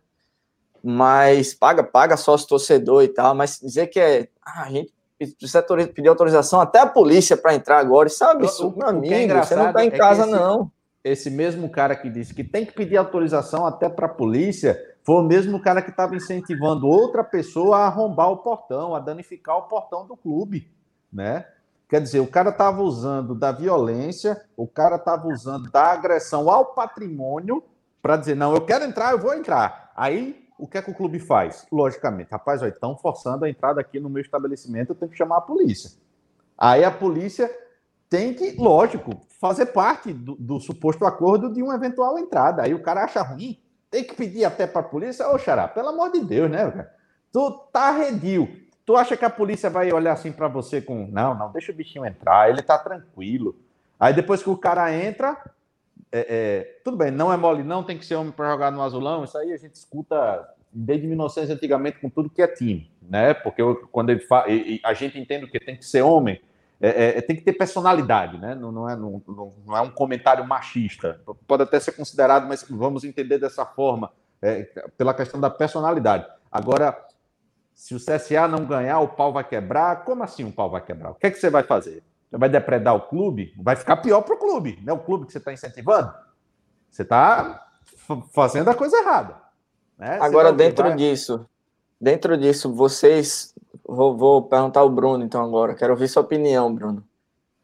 [0.81, 4.29] Mas paga, paga sócio torcedor e tal, mas dizer que é.
[4.45, 8.77] Ah, a gente pedir autorização até a polícia para entrar agora, isso é um absurdo,
[8.77, 9.33] meu é amigo.
[9.33, 10.71] É você não tá em é casa, esse, não.
[11.03, 15.15] Esse mesmo cara que disse que tem que pedir autorização até para a polícia foi
[15.15, 19.63] o mesmo cara que estava incentivando outra pessoa a arrombar o portão, a danificar o
[19.63, 20.69] portão do clube,
[21.11, 21.45] né?
[21.89, 26.73] Quer dizer, o cara estava usando da violência, o cara estava usando da agressão ao
[26.73, 27.63] patrimônio
[28.01, 29.91] para dizer, não, eu quero entrar, eu vou entrar.
[29.95, 31.65] Aí o que é que o clube faz?
[31.71, 35.41] Logicamente, rapaz, estão forçando a entrada aqui no meu estabelecimento, eu tenho que chamar a
[35.41, 35.91] polícia.
[36.57, 37.49] Aí a polícia
[38.09, 42.63] tem que, lógico, fazer parte do, do suposto acordo de uma eventual entrada.
[42.63, 43.59] Aí o cara acha ruim,
[43.91, 45.29] tem que pedir até para a polícia.
[45.29, 46.93] Ô, Xará, pelo amor de Deus, né, cara?
[47.31, 48.49] Tu tá arredio.
[48.85, 51.07] Tu acha que a polícia vai olhar assim para você com.
[51.07, 53.55] Não, não, deixa o bichinho entrar, ele tá tranquilo.
[53.99, 55.37] Aí depois que o cara entra,
[56.11, 58.81] é, é, tudo bem, não é mole, não, tem que ser homem para jogar no
[58.81, 59.23] azulão.
[59.23, 63.33] Isso aí a gente escuta desde 1900 antigamente com tudo que é time, né?
[63.33, 64.45] Porque quando ele fala,
[64.83, 66.41] a gente entende que tem que ser homem,
[66.79, 68.53] é, é, é, tem que ter personalidade, né?
[68.53, 69.21] Não, não, é, não,
[69.65, 71.19] não, é um comentário machista.
[71.47, 74.63] Pode até ser considerado, mas vamos entender dessa forma, é,
[74.97, 76.27] pela questão da personalidade.
[76.51, 76.95] Agora,
[77.73, 80.03] se o CSA não ganhar, o pau vai quebrar.
[80.03, 81.11] Como assim o pau vai quebrar?
[81.11, 82.03] O que é que você vai fazer?
[82.29, 83.53] Você vai depredar o clube?
[83.57, 84.91] Vai ficar pior para o clube, né?
[84.91, 86.13] O clube que você está incentivando.
[86.89, 87.65] Você está
[88.33, 89.35] fazendo a coisa errada.
[89.97, 90.17] Né?
[90.21, 90.95] Agora, dentro vai...
[90.95, 91.45] disso,
[91.99, 93.53] dentro disso, vocês
[93.87, 95.73] Vou, vou perguntar ao Bruno, então, agora.
[95.73, 97.03] Quero ouvir sua opinião, Bruno.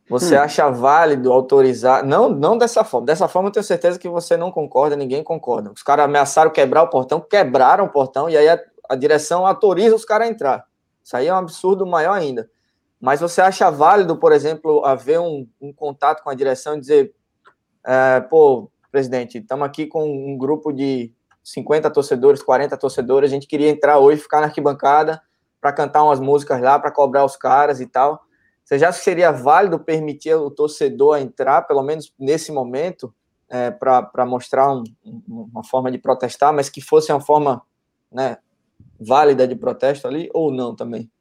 [0.09, 0.41] Você hum.
[0.41, 2.05] acha válido autorizar.
[2.05, 3.07] Não, não dessa forma.
[3.07, 5.71] Dessa forma, eu tenho certeza que você não concorda, ninguém concorda.
[5.71, 8.57] Os caras ameaçaram quebrar o portão, quebraram o portão, e aí a,
[8.89, 10.65] a direção autoriza os caras a entrar.
[11.03, 12.49] Isso aí é um absurdo maior ainda.
[13.03, 17.13] Mas você acha válido, por exemplo, haver um, um contato com a direção e dizer:
[17.85, 21.11] é, pô, presidente, estamos aqui com um grupo de
[21.43, 25.21] 50 torcedores, 40 torcedores, a gente queria entrar hoje, ficar na arquibancada
[25.59, 28.23] para cantar umas músicas lá, para cobrar os caras e tal.
[28.63, 33.13] Você já seria válido permitir o torcedor entrar, pelo menos nesse momento,
[33.49, 34.81] é, para mostrar um,
[35.27, 37.63] uma forma de protestar, mas que fosse uma forma
[38.09, 38.37] né,
[38.97, 41.11] válida de protesto ali, ou não também?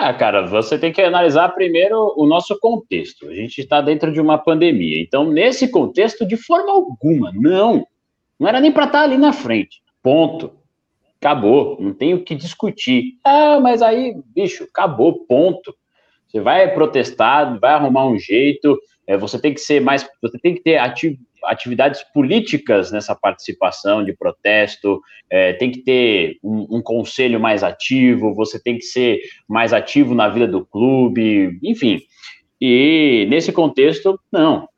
[0.00, 3.26] Ah, cara, você tem que analisar primeiro o nosso contexto.
[3.28, 5.02] A gente está dentro de uma pandemia.
[5.02, 7.84] Então, nesse contexto, de forma alguma, não.
[8.38, 9.82] Não era nem para estar tá ali na frente.
[10.00, 10.52] Ponto.
[11.20, 13.14] Acabou, não tem o que discutir.
[13.24, 15.74] Ah, mas aí, bicho, acabou, ponto.
[16.28, 20.54] Você vai protestar, vai arrumar um jeito, é, você tem que ser mais, você tem
[20.54, 26.82] que ter ati atividades políticas nessa participação de protesto, é, tem que ter um, um,
[26.82, 32.00] conselho mais ativo, você tem que ser mais ativo na vida do clube, enfim.
[32.60, 34.68] E nesse contexto, não.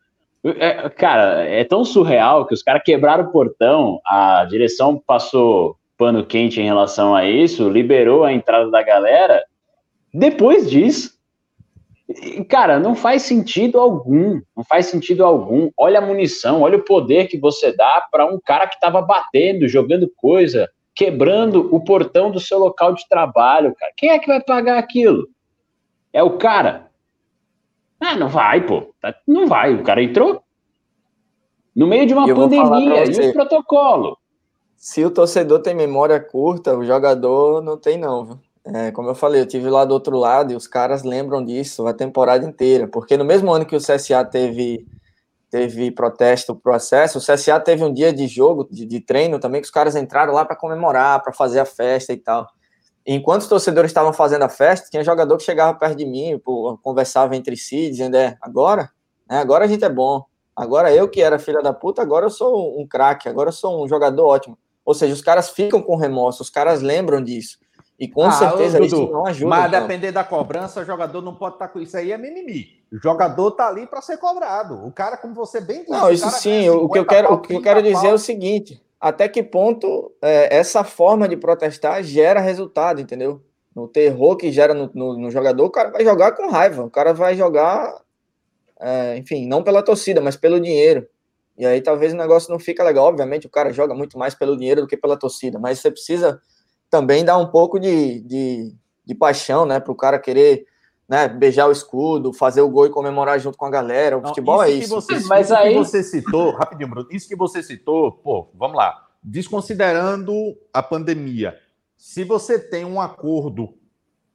[0.44, 6.24] É, cara, é tão surreal que os caras quebraram o portão, a direção passou pano
[6.24, 9.44] quente em relação a isso, liberou a entrada da galera.
[10.14, 11.19] Depois disso,
[12.48, 15.70] cara, não faz sentido algum, não faz sentido algum.
[15.76, 19.68] Olha a munição, olha o poder que você dá para um cara que estava batendo,
[19.68, 23.92] jogando coisa, quebrando o portão do seu local de trabalho, cara.
[23.96, 25.28] Quem é que vai pagar aquilo?
[26.12, 26.90] É o cara.
[28.00, 28.94] Ah, não vai, pô.
[29.00, 29.74] Tá, não vai.
[29.74, 30.42] O cara entrou
[31.74, 34.20] no meio de uma pandemia e o protocolo
[34.80, 38.24] se o torcedor tem memória curta, o jogador não tem, não.
[38.24, 38.38] Viu?
[38.64, 41.86] É, como eu falei, eu tive lá do outro lado e os caras lembram disso
[41.86, 44.86] a temporada inteira, porque no mesmo ano que o CSA teve
[45.50, 49.60] teve protesto pro acesso, o CSA teve um dia de jogo, de, de treino também,
[49.60, 52.46] que os caras entraram lá para comemorar, para fazer a festa e tal.
[53.04, 56.78] Enquanto os torcedores estavam fazendo a festa, tinha jogador que chegava perto de mim, pô,
[56.82, 58.90] conversava entre si, dizendo, é, agora,
[59.28, 60.24] né, agora a gente é bom.
[60.54, 63.84] Agora eu que era filha da puta, agora eu sou um craque, agora eu sou
[63.84, 64.56] um jogador ótimo.
[64.84, 67.58] Ou seja, os caras ficam com remorso, os caras lembram disso.
[68.00, 69.50] E com ah, certeza Dudu, isso não ajuda.
[69.50, 72.80] Mas depender da cobrança, o jogador não pode estar tá com isso aí, é mimimi.
[72.90, 74.86] O jogador tá ali para ser cobrado.
[74.86, 75.90] O cara, como você bem disse.
[75.90, 76.70] Não, isso sim.
[76.70, 80.10] O que eu quero, o que eu quero dizer é o seguinte: até que ponto
[80.22, 83.42] é, essa forma de protestar gera resultado, entendeu?
[83.76, 86.82] No terror que gera no, no, no jogador, o cara vai jogar com raiva.
[86.82, 88.00] O cara vai jogar,
[88.80, 91.06] é, enfim, não pela torcida, mas pelo dinheiro.
[91.58, 93.04] E aí talvez o negócio não fica legal.
[93.04, 96.40] Obviamente, o cara joga muito mais pelo dinheiro do que pela torcida, mas você precisa
[96.90, 98.74] também dar um pouco de, de,
[99.06, 99.78] de paixão, né?
[99.78, 100.66] Para o cara querer
[101.10, 104.16] né, beijar o escudo, fazer o gol e comemorar junto com a galera.
[104.16, 104.94] O não, futebol é isso.
[104.94, 105.72] Você, mas isso aí...
[105.72, 109.08] que você citou, rapidinho, Bruno, isso que você citou, pô, vamos lá.
[109.22, 110.32] Desconsiderando
[110.72, 111.58] a pandemia,
[111.96, 113.74] se você tem um acordo,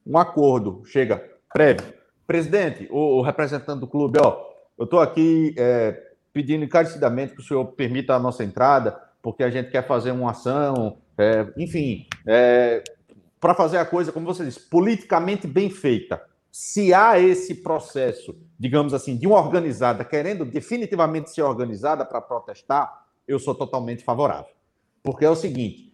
[0.05, 1.93] um acordo, chega, prévio,
[2.27, 4.37] presidente, o, representante do clube, ó,
[4.77, 5.97] eu estou aqui é,
[6.33, 10.31] pedindo encarecidamente que o senhor permita a nossa entrada, porque a gente quer fazer uma
[10.31, 12.83] ação, é, enfim, é,
[13.39, 16.21] para fazer a coisa, como você disse, politicamente bem feita.
[16.51, 23.05] Se há esse processo, digamos assim, de uma organizada querendo definitivamente ser organizada para protestar,
[23.27, 24.53] eu sou totalmente favorável.
[25.03, 25.93] Porque é o seguinte,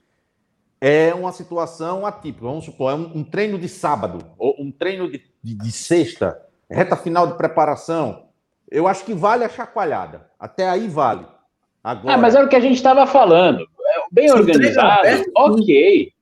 [0.80, 2.46] é uma situação atípica.
[2.46, 6.42] Vamos supor, é um, um treino de sábado, ou um treino de, de, de, sexta,
[6.70, 8.28] reta final de preparação.
[8.70, 10.30] Eu acho que vale a chacoalhada.
[10.40, 11.26] Até aí vale.
[11.84, 12.14] Agora...
[12.14, 13.68] É, mas era o que a gente estava falando.
[14.12, 16.14] Bem Se o organizado, é aberto, ok.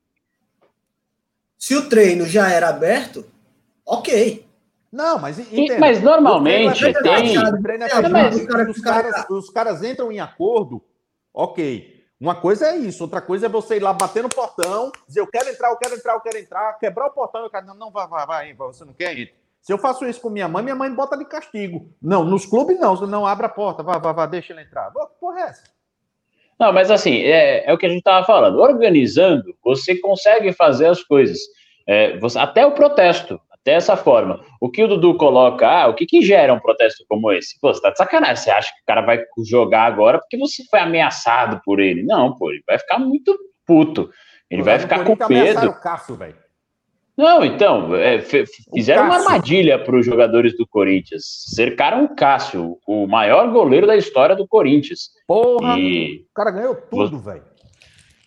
[1.57, 3.25] Se o treino já era aberto,
[3.85, 4.45] ok.
[4.91, 7.37] Não, mas E- mas normalmente O treino é tem.
[7.37, 10.81] o treino é mas- os, caras, os, caras, os caras entram em acordo,
[11.33, 11.99] ok.
[12.19, 15.27] Uma coisa é isso, outra coisa é você ir lá bater no portão, dizer eu
[15.27, 17.65] quero entrar, eu quero entrar, eu quero entrar, quebrar o portão, eu quero.
[17.67, 19.33] Não, não, vai, vai, vai, vai, você não quer ir.
[19.61, 21.93] Se eu faço isso com minha mãe, minha mãe bota de castigo.
[22.01, 24.91] Não, nos clubes não, você não abre a porta, vai, vai, vai, deixa ele entrar.
[24.91, 25.63] Pô, que porra é essa?
[26.59, 28.59] Não, mas assim, é, é o que a gente estava falando.
[28.59, 31.37] Organizando, você consegue fazer as coisas.
[31.87, 34.39] É, você- até o protesto, até essa forma.
[34.59, 37.59] O que o Dudu coloca, ah, o que, que gera um protesto como esse?
[37.61, 38.35] Pô, você tá de sacanagem.
[38.35, 42.03] Você acha que o cara vai jogar agora porque você foi ameaçado por ele?
[42.03, 44.09] Não, pô, ele vai ficar muito puto.
[44.51, 45.67] Ele vai ficar com medo.
[45.69, 46.35] o Cássio, velho.
[47.19, 48.21] Não, então, é,
[48.73, 51.43] fizeram uma armadilha para os jogadores do Corinthians.
[51.53, 55.09] Cercaram o Cássio, o maior goleiro da história do Corinthians.
[55.27, 57.43] Porra, E o cara ganhou tudo, velho.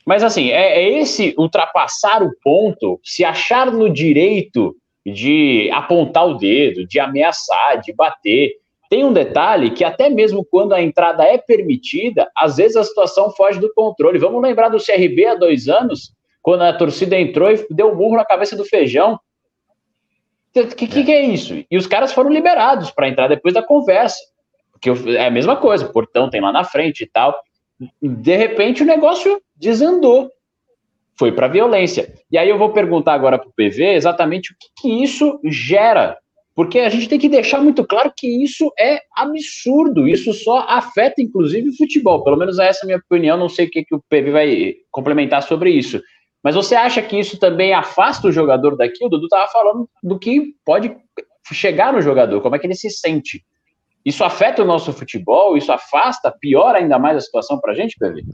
[0.04, 4.76] Mas assim, é, é esse ultrapassar o ponto, se achar no direito
[5.06, 8.56] de apontar o dedo, de ameaçar, de bater.
[8.90, 13.30] Tem um detalhe que até mesmo quando a entrada é permitida, às vezes a situação
[13.30, 14.18] foge do controle.
[14.18, 18.16] Vamos lembrar do CRB há dois anos, quando a torcida entrou e deu um murro
[18.16, 19.18] na cabeça do feijão.
[20.54, 21.64] O que, que, que é isso?
[21.70, 24.18] E os caras foram liberados para entrar depois da conversa.
[24.72, 27.40] Porque é a mesma coisa, o portão tem lá na frente e tal.
[28.02, 30.30] De repente o negócio desandou.
[31.16, 32.12] Foi para violência.
[32.30, 36.18] E aí eu vou perguntar agora para o PV exatamente o que, que isso gera.
[36.54, 40.06] Porque a gente tem que deixar muito claro que isso é absurdo.
[40.06, 42.22] Isso só afeta, inclusive, o futebol.
[42.22, 43.38] Pelo menos essa é a minha opinião.
[43.38, 46.02] Não sei o que, que o PV vai complementar sobre isso.
[46.42, 49.04] Mas você acha que isso também afasta o jogador daqui?
[49.04, 50.96] O Dudu estava falando do que pode
[51.52, 53.44] chegar no jogador, como é que ele se sente.
[54.04, 55.56] Isso afeta o nosso futebol?
[55.56, 58.24] Isso afasta, piora ainda mais a situação para a gente, PV?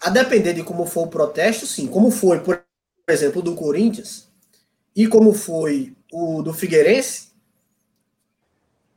[0.00, 1.86] A depender de como for o protesto, sim.
[1.86, 2.60] Como foi, por
[3.08, 4.28] exemplo, do Corinthians
[4.94, 7.28] e como foi o do Figueirense,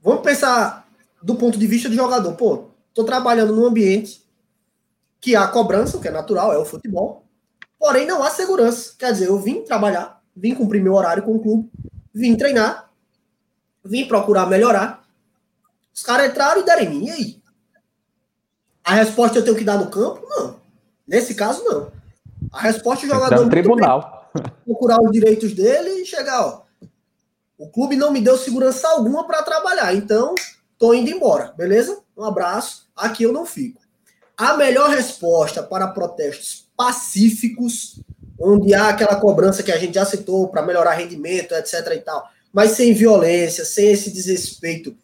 [0.01, 0.87] vamos pensar
[1.21, 2.33] do ponto de vista do jogador.
[2.35, 4.21] Pô, tô trabalhando num ambiente
[5.19, 7.23] que há cobrança, o que é natural, é o futebol,
[7.81, 8.93] porém não há segurança.
[8.97, 11.67] Quer dizer, eu vim trabalhar, vim cumprir meu horário com o clube,
[12.13, 12.91] vim treinar,
[13.83, 15.03] vim procurar melhorar.
[15.91, 17.41] Os caras entraram e deram em mim, e aí?
[18.83, 20.21] A resposta eu tenho que dar no campo?
[20.29, 20.59] Não.
[21.07, 21.91] Nesse caso, não.
[22.53, 24.29] A resposta Tá jogador no muito bem tribunal.
[24.63, 26.61] procurar os direitos dele e chegar, ó.
[27.57, 30.35] O clube não me deu segurança alguma para trabalhar, então
[30.77, 31.99] tô indo embora, beleza?
[32.15, 32.87] Um abraço.
[32.95, 33.81] Aqui eu não fico.
[34.37, 37.99] A melhor resposta para protestos pacíficos,
[38.39, 41.91] onde há aquela cobrança que a gente já citou para melhorar rendimento, etc.
[41.93, 44.97] e tal, mas sem violência, sem esse desrespeito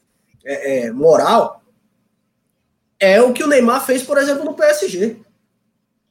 [0.43, 1.61] é, é, moral,
[2.99, 5.17] é o que o Neymar fez, por exemplo, no PSG.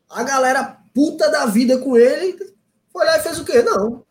[0.09, 2.39] A galera puta da vida com ele
[2.93, 3.61] foi lá e fez o quê?
[3.61, 4.05] Não.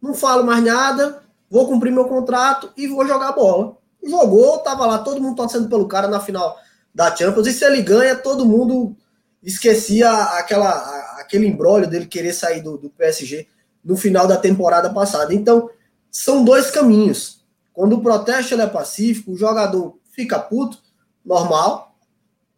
[0.00, 3.76] Não falo mais nada, vou cumprir meu contrato e vou jogar bola.
[4.02, 6.56] Jogou, tava lá todo mundo torcendo pelo cara na final
[6.94, 7.46] da Champions.
[7.48, 8.96] E se ele ganha, todo mundo
[9.42, 10.70] esquecia aquela,
[11.18, 13.46] aquele embrólio dele querer sair do, do PSG
[13.84, 15.34] no final da temporada passada.
[15.34, 15.70] Então,
[16.10, 17.44] são dois caminhos.
[17.72, 20.78] Quando o protesto é pacífico, o jogador fica puto,
[21.24, 21.96] normal,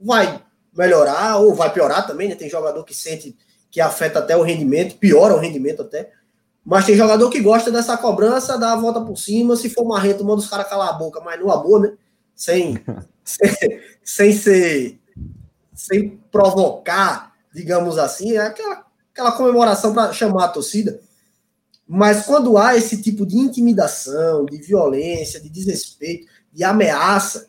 [0.00, 0.42] vai
[0.76, 2.34] melhorar ou vai piorar também, né?
[2.34, 3.36] Tem jogador que sente
[3.70, 6.10] que afeta até o rendimento, piora o rendimento até.
[6.64, 10.24] Mas tem jogador que gosta dessa cobrança, dá a volta por cima, se for marrento,
[10.24, 11.92] manda os caras calar a boca, mas no amor, né?
[12.34, 12.78] Sem,
[13.24, 13.50] sem,
[14.02, 15.00] sem ser.
[15.74, 20.98] sem provocar, digamos assim, é aquela, aquela comemoração para chamar a torcida.
[21.86, 27.46] Mas quando há esse tipo de intimidação, de violência, de desrespeito, de ameaça,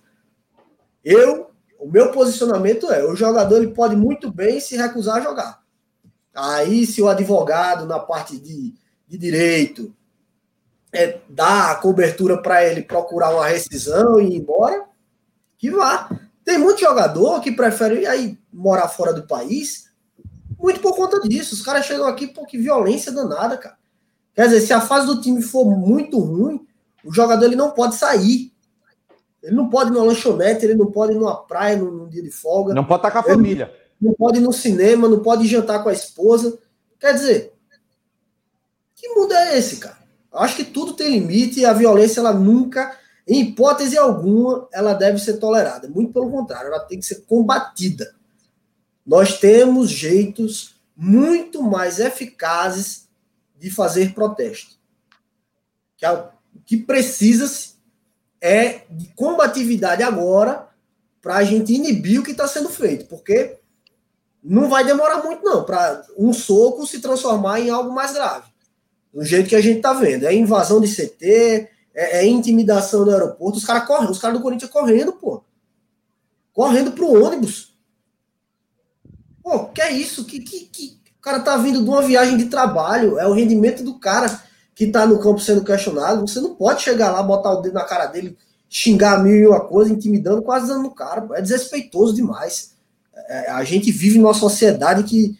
[1.03, 5.63] eu, o meu posicionamento é, o jogador ele pode muito bem se recusar a jogar.
[6.35, 8.73] Aí, se o advogado, na parte de,
[9.07, 9.93] de direito,
[10.91, 14.85] é, dá a cobertura para ele procurar uma rescisão e ir embora,
[15.57, 16.09] que vá.
[16.43, 19.89] Tem muito jogador que prefere aí morar fora do país,
[20.59, 21.55] muito por conta disso.
[21.55, 23.77] Os caras chegam aqui porque violência danada, cara.
[24.33, 26.65] Quer dizer, se a fase do time for muito ruim,
[27.03, 28.51] o jogador ele não pode sair.
[29.41, 32.23] Ele não pode ir numa lanchonete, ele não pode ir numa praia num, num dia
[32.23, 32.73] de folga.
[32.73, 33.73] Não pode estar com a família.
[34.01, 36.57] Não pode ir no cinema, não pode ir jantar com a esposa.
[36.99, 37.53] Quer dizer,
[38.95, 39.97] que mundo é esse, cara?
[40.31, 45.17] Acho que tudo tem limite e a violência, ela nunca, em hipótese alguma, ela deve
[45.19, 45.87] ser tolerada.
[45.87, 48.13] Muito pelo contrário, ela tem que ser combatida.
[49.05, 53.07] Nós temos jeitos muito mais eficazes
[53.57, 54.77] de fazer protesto.
[55.97, 56.29] Que o
[56.65, 57.73] que precisa-se
[58.41, 60.67] é de combatividade agora
[61.21, 63.57] para a gente inibir o que está sendo feito, porque
[64.43, 68.51] não vai demorar muito, não, para um soco se transformar em algo mais grave.
[69.13, 70.25] Do jeito que a gente tá vendo.
[70.25, 73.57] É invasão de CT, é, é intimidação no aeroporto.
[73.57, 75.43] Os caras correm, os caras do Corinthians correndo, pô.
[76.51, 77.73] Correndo pro ônibus.
[79.43, 80.25] Pô, que é isso?
[80.25, 80.97] Que, que, que...
[81.19, 84.41] O cara tá vindo de uma viagem de trabalho, é o rendimento do cara
[84.75, 86.27] que tá no campo sendo questionado.
[86.27, 88.37] Você não pode chegar lá, botar o dedo na cara dele,
[88.69, 91.27] xingar mil e uma coisa, intimidando, quase dando no cara.
[91.33, 92.73] É desrespeitoso demais.
[93.29, 95.37] É, a gente vive numa sociedade que,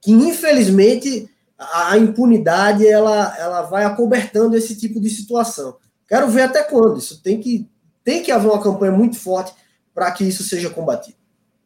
[0.00, 1.28] que infelizmente,
[1.58, 5.76] a, a, impunidade ela, ela vai acobertando esse tipo de situação.
[6.08, 6.98] Quero ver até quando.
[6.98, 7.68] Isso tem que,
[8.04, 9.52] tem que haver uma campanha muito forte
[9.94, 11.16] para que isso seja combatido.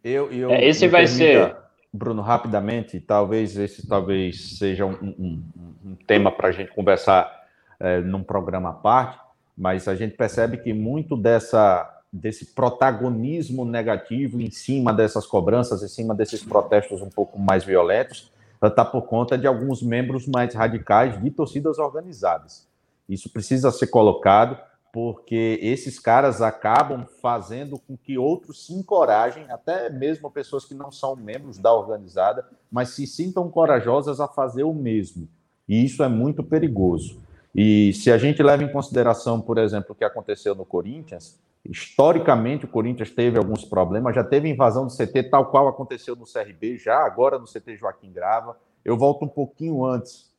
[0.03, 1.57] Eu, eu, é, esse vai permita, ser.
[1.93, 5.43] Bruno, rapidamente, talvez esse talvez seja um, um,
[5.85, 7.31] um tema para a gente conversar
[7.79, 9.19] é, num programa à parte,
[9.57, 15.89] mas a gente percebe que muito dessa desse protagonismo negativo em cima dessas cobranças, em
[15.89, 21.21] cima desses protestos um pouco mais violentos, está por conta de alguns membros mais radicais
[21.23, 22.69] de torcidas organizadas.
[23.13, 24.59] Isso precisa ser colocado,
[24.93, 30.91] porque esses caras acabam fazendo com que outros se encorajem, até mesmo pessoas que não
[30.91, 35.29] são membros da organizada, mas se sintam corajosas a fazer o mesmo.
[35.69, 37.21] E isso é muito perigoso.
[37.55, 42.65] E se a gente leva em consideração, por exemplo, o que aconteceu no Corinthians, Historicamente,
[42.65, 46.79] o Corinthians teve alguns problemas, já teve invasão do CT, tal qual aconteceu no CRB,
[46.79, 48.57] já agora no CT Joaquim Grava.
[48.85, 50.31] Eu volto um pouquinho antes.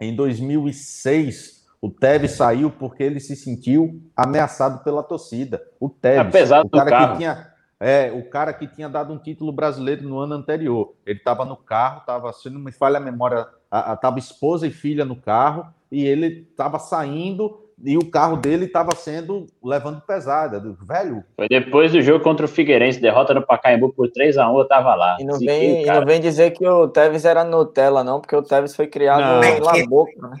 [0.00, 5.62] Em 2006, o Tevez saiu porque ele se sentiu ameaçado pela torcida.
[5.78, 7.12] O Tevez, Apesar o cara carro.
[7.12, 7.50] que tinha
[7.80, 10.92] é, o cara que tinha dado um título brasileiro no ano anterior.
[11.06, 13.46] Ele estava no carro, estava, se não me falha a memória,
[13.94, 18.94] estava esposa e filha no carro, e ele estava saindo e o carro dele estava
[18.94, 21.24] sendo levando pesada, velho.
[21.34, 24.68] Foi depois do jogo contra o Figueirense, derrota no Pacaembu por 3 a 1 eu
[24.68, 25.16] tava lá.
[25.18, 28.42] E não, vem, e não vem dizer que o Tevez era Nutella, não, porque o
[28.42, 29.42] Tevez foi criado não.
[29.42, 30.36] em La Boca, né?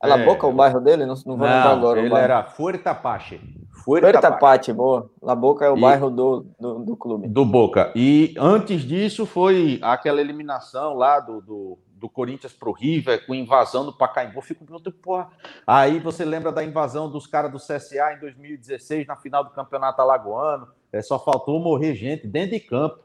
[0.00, 1.04] É La Boca o bairro dele?
[1.04, 2.00] Não, não vou não, lembrar agora.
[2.00, 3.40] Ele era Fuertapache.
[3.84, 5.10] Fuertapache, boa.
[5.20, 5.80] La Boca é o e...
[5.80, 7.26] bairro do, do, do, clube.
[7.26, 7.92] Do Boca.
[7.96, 13.34] E antes disso foi aquela eliminação lá do, do do Corinthians para o River, com
[13.34, 15.30] invasão do Pacaembu, fico perguntando, porra.
[15.66, 20.00] Aí você lembra da invasão dos caras do CSA em 2016, na final do Campeonato
[20.00, 23.00] Alagoano, é, só faltou morrer gente dentro de campo.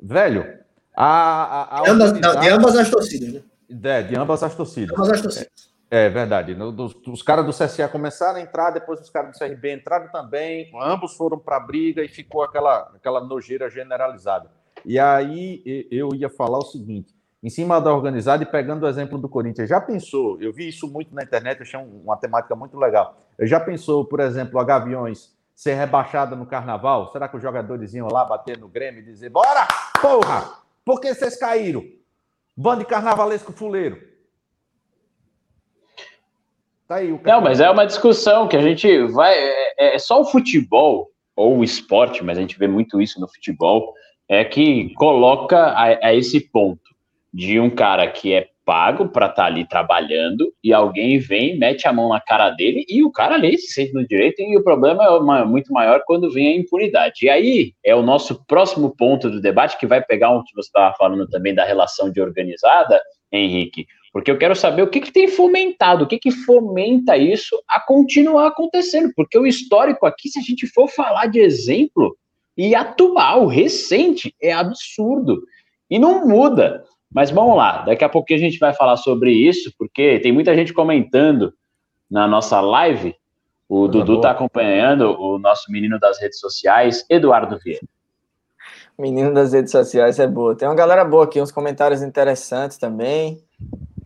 [0.00, 0.60] Velho,
[0.96, 3.42] a, a, a de, ambas, de, ambas, as torcidas, né?
[3.82, 4.96] É, de ambas as torcidas.
[4.96, 5.77] Ambas as torcidas.
[5.90, 6.54] É, verdade.
[6.54, 10.08] No, dos, os caras do CSA começaram a entrar, depois os caras do CRB entraram
[10.08, 14.50] também, ambos foram para a briga e ficou aquela, aquela nojeira generalizada.
[14.84, 19.18] E aí eu ia falar o seguinte: em cima da organizada e pegando o exemplo
[19.18, 19.68] do Corinthians.
[19.68, 23.16] Já pensou, eu vi isso muito na internet, achei uma temática muito legal.
[23.40, 27.10] Já pensou, por exemplo, a Gaviões ser rebaixada no carnaval?
[27.10, 29.66] Será que os jogadores iam lá bater no Grêmio e dizer: bora,
[30.00, 31.84] porra, por que vocês caíram?
[32.56, 34.17] Bando de carnavalesco fuleiro.
[36.88, 39.34] Tá aí o Não, mas é uma discussão que a gente vai.
[39.34, 43.28] É, é só o futebol, ou o esporte, mas a gente vê muito isso no
[43.28, 43.92] futebol,
[44.28, 46.82] é que coloca a, a esse ponto
[47.32, 51.86] de um cara que é pago para estar tá ali trabalhando e alguém vem, mete
[51.88, 54.64] a mão na cara dele e o cara ali se sente no direito e o
[54.64, 57.24] problema é muito maior quando vem a impunidade.
[57.24, 60.68] E aí é o nosso próximo ponto do debate que vai pegar um que você
[60.68, 63.00] estava falando também da relação de organizada,
[63.32, 67.60] Henrique, porque eu quero saber o que, que tem fomentado, o que, que fomenta isso
[67.68, 72.16] a continuar acontecendo, porque o histórico aqui, se a gente for falar de exemplo,
[72.56, 75.42] e atual, recente, é absurdo.
[75.88, 76.84] E não muda.
[77.10, 80.54] Mas vamos lá, daqui a pouquinho a gente vai falar sobre isso, porque tem muita
[80.54, 81.54] gente comentando
[82.10, 83.14] na nossa live.
[83.68, 87.86] O Coisa Dudu está acompanhando o nosso menino das redes sociais, Eduardo Vieira.
[88.98, 90.56] Menino das redes sociais é boa.
[90.56, 93.40] Tem uma galera boa aqui, uns comentários interessantes também.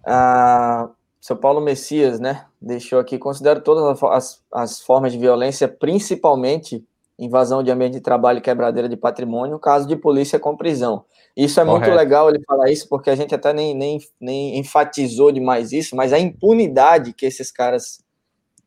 [0.05, 0.91] Ah,
[1.21, 2.47] seu Paulo Messias, né?
[2.61, 6.85] Deixou aqui, considero todas as, as formas de violência, principalmente
[7.19, 11.05] invasão de ambiente de trabalho e quebradeira de patrimônio, caso de polícia com prisão.
[11.37, 11.85] Isso é Correto.
[11.85, 15.95] muito legal ele falar isso, porque a gente até nem, nem, nem enfatizou demais isso,
[15.95, 18.03] mas a impunidade que esses caras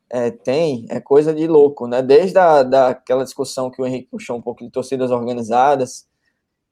[0.10, 2.02] é, têm é coisa de louco, né?
[2.02, 6.08] Desde a, daquela discussão que o Henrique puxou um pouco de torcidas organizadas,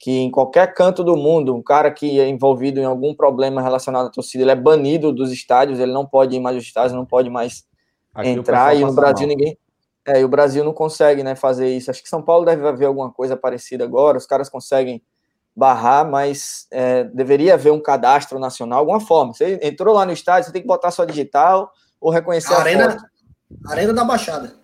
[0.03, 4.07] que em qualquer canto do mundo, um cara que é envolvido em algum problema relacionado
[4.07, 7.05] à torcida, ele é banido dos estádios, ele não pode ir mais aos estádios, não
[7.05, 7.63] pode mais
[8.13, 9.37] Aqui entrar, e no Brasil mal.
[9.37, 9.57] ninguém...
[10.05, 11.89] É, e o Brasil não consegue né, fazer isso.
[11.89, 15.01] Acho que São Paulo deve haver alguma coisa parecida agora, os caras conseguem
[15.55, 19.33] barrar, mas é, deveria haver um cadastro nacional, alguma forma.
[19.33, 22.59] Você entrou lá no estádio, você tem que botar sua digital ou reconhecer a, a
[22.59, 23.71] arena, foto.
[23.71, 24.62] Arena da Baixada.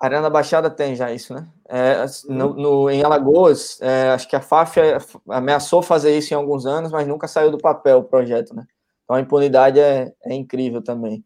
[0.00, 1.46] Arena da Baixada tem já isso, né?
[1.68, 4.78] É, no, no, em Alagoas, é, acho que a FAF
[5.28, 8.64] ameaçou fazer isso em alguns anos, mas nunca saiu do papel o projeto, né?
[9.04, 11.22] Então a impunidade é, é incrível também.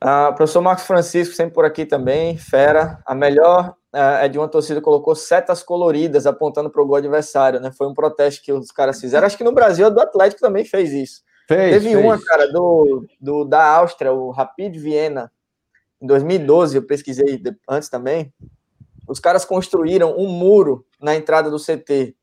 [0.00, 2.98] Ah, professor Marcos Francisco, sempre por aqui também, fera.
[3.04, 7.60] A melhor é, é de uma torcida colocou setas coloridas apontando para o gol adversário,
[7.60, 7.70] né?
[7.72, 9.26] Foi um protesto que os caras fizeram.
[9.26, 11.22] Acho que no Brasil a do Atlético também fez isso.
[11.46, 12.04] Fez, Teve fez.
[12.04, 15.30] uma, cara, do, do, da Áustria, o Rapid Viena,
[16.00, 18.32] em 2012, eu pesquisei antes também.
[19.08, 22.14] Os caras construíram um muro na entrada do CT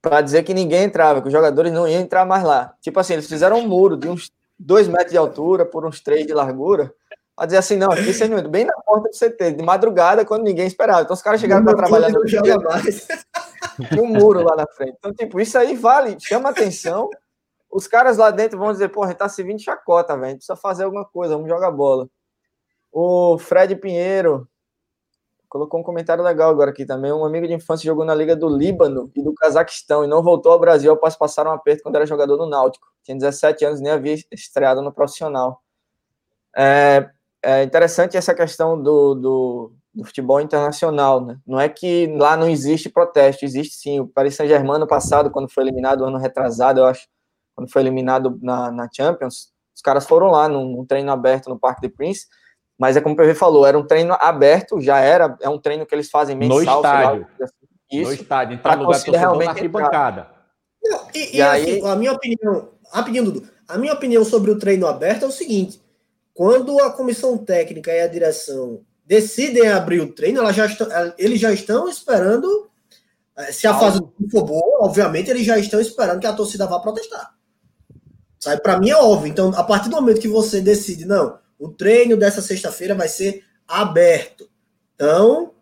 [0.00, 2.74] para dizer que ninguém entrava, que os jogadores não iam entrar mais lá.
[2.80, 6.26] Tipo assim, eles fizeram um muro de uns dois metros de altura por uns três
[6.26, 6.92] de largura,
[7.34, 10.44] para dizer assim, não, aqui vocês não bem na porta do CT, de madrugada, quando
[10.44, 11.02] ninguém esperava.
[11.02, 13.06] Então os caras chegaram para trabalhar no dia, mais.
[13.90, 14.94] Tinha um muro lá na frente.
[14.98, 17.10] Então, tipo, isso aí vale, chama atenção.
[17.70, 20.36] Os caras lá dentro vão dizer, pô, a gente tá se vindo chacota, velho.
[20.36, 22.08] Precisa fazer alguma coisa, vamos jogar bola.
[22.98, 24.48] O Fred Pinheiro
[25.50, 27.12] colocou um comentário legal agora aqui também.
[27.12, 30.50] Um amigo de infância jogou na Liga do Líbano e do Cazaquistão e não voltou
[30.50, 32.86] ao Brasil após passar um aperto quando era jogador no Náutico.
[33.04, 35.60] Tinha 17 anos, nem havia estreado no profissional.
[36.56, 37.10] É,
[37.42, 41.38] é interessante essa questão do, do, do, futebol internacional, né?
[41.46, 44.00] Não é que lá não existe protesto, existe sim.
[44.00, 47.06] O Paris Saint-Germain no passado, quando foi eliminado, ano retrasado, eu acho,
[47.54, 51.58] quando foi eliminado na, na Champions, os caras foram lá num, num treino aberto no
[51.58, 52.24] Parque de Prince,
[52.78, 55.86] mas é como o PV falou, era um treino aberto, já era, é um treino
[55.86, 56.56] que eles fazem mensal.
[56.56, 57.26] No estádio.
[57.38, 57.48] Lá,
[57.90, 60.28] isso, no estádio, entrar no lugar do realmente na arquibancada.
[61.14, 64.58] E, e, e aí, assim, a minha opinião, rapidinho, Dudu, a minha opinião sobre o
[64.58, 65.80] treino aberto é o seguinte,
[66.34, 71.40] quando a comissão técnica e a direção decidem abrir o treino, elas já estão, eles
[71.40, 72.68] já estão esperando,
[73.36, 74.00] eh, se a fase
[74.30, 77.34] for boa, obviamente, eles já estão esperando que a torcida vá protestar.
[78.38, 79.30] Sabe, para mim é óbvio.
[79.30, 83.44] Então, a partir do momento que você decide, não, o treino dessa sexta-feira vai ser
[83.66, 84.48] aberto.
[84.94, 85.52] Então,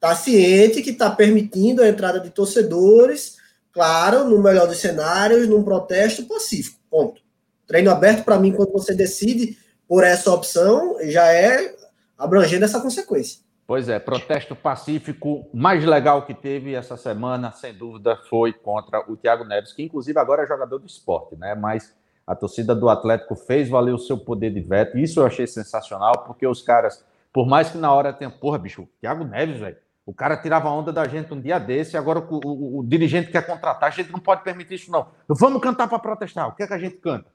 [0.00, 3.36] tá ciente que está permitindo a entrada de torcedores,
[3.72, 6.78] claro, no melhor dos cenários, num protesto pacífico.
[6.90, 7.20] Ponto.
[7.66, 11.74] Treino aberto, para mim, quando você decide por essa opção, já é
[12.16, 13.40] abrangendo essa consequência.
[13.66, 19.14] Pois é, protesto pacífico mais legal que teve essa semana, sem dúvida, foi contra o
[19.14, 21.54] Thiago Neves, que inclusive agora é jogador do esporte, né?
[21.54, 21.94] Mas
[22.28, 24.98] a torcida do Atlético fez valer o seu poder de veto.
[24.98, 27.02] Isso eu achei sensacional, porque os caras,
[27.32, 30.92] por mais que na hora tenha, porra, bicho, Thiago Neves, velho, o cara tirava onda
[30.92, 34.20] da gente um dia desse, agora o, o, o, dirigente quer contratar, a gente não
[34.20, 35.06] pode permitir isso, não.
[35.26, 36.48] Vamos cantar para protestar.
[36.48, 37.30] O que é que a gente canta?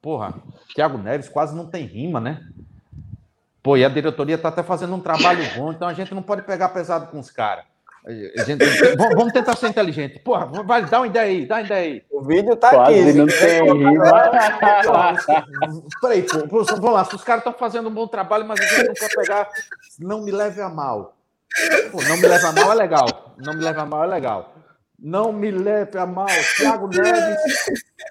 [0.00, 0.34] Porra,
[0.74, 2.48] Thiago Neves quase não tem rima, né?
[3.62, 6.42] Pô, e a diretoria está até fazendo um trabalho bom, então a gente não pode
[6.42, 7.66] pegar pesado com os caras.
[8.08, 8.64] Gente,
[8.96, 10.18] vamos tentar ser inteligente.
[10.20, 12.02] Porra, vai, dá uma ideia aí, dá uma ideia aí.
[12.10, 13.12] O vídeo tá Quase aqui.
[13.12, 14.30] não tem rima.
[16.00, 17.02] Peraí, pô, vamos lá.
[17.02, 19.48] Os caras estão fazendo um bom trabalho, mas a gente não quer pegar.
[19.98, 21.16] Não me leve a mal.
[21.92, 23.34] Pô, não me leve a mal é legal.
[23.36, 24.54] Não me leve a mal é legal.
[24.98, 26.26] Não me leve a mal.
[26.56, 27.38] Thiago Neves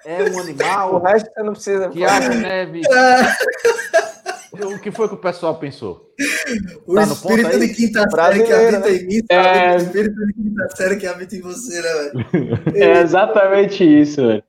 [0.06, 0.94] é um animal.
[0.94, 1.88] O resto você não precisa.
[1.90, 2.86] Thiago Neves
[4.52, 6.12] o que foi que o pessoal pensou?
[6.86, 8.96] O tá espírito de quinta série que habita né?
[8.96, 9.74] em mim, é...
[9.74, 12.76] o espírito de quinta série que habita em você, né, velho?
[12.76, 14.42] É exatamente isso, velho.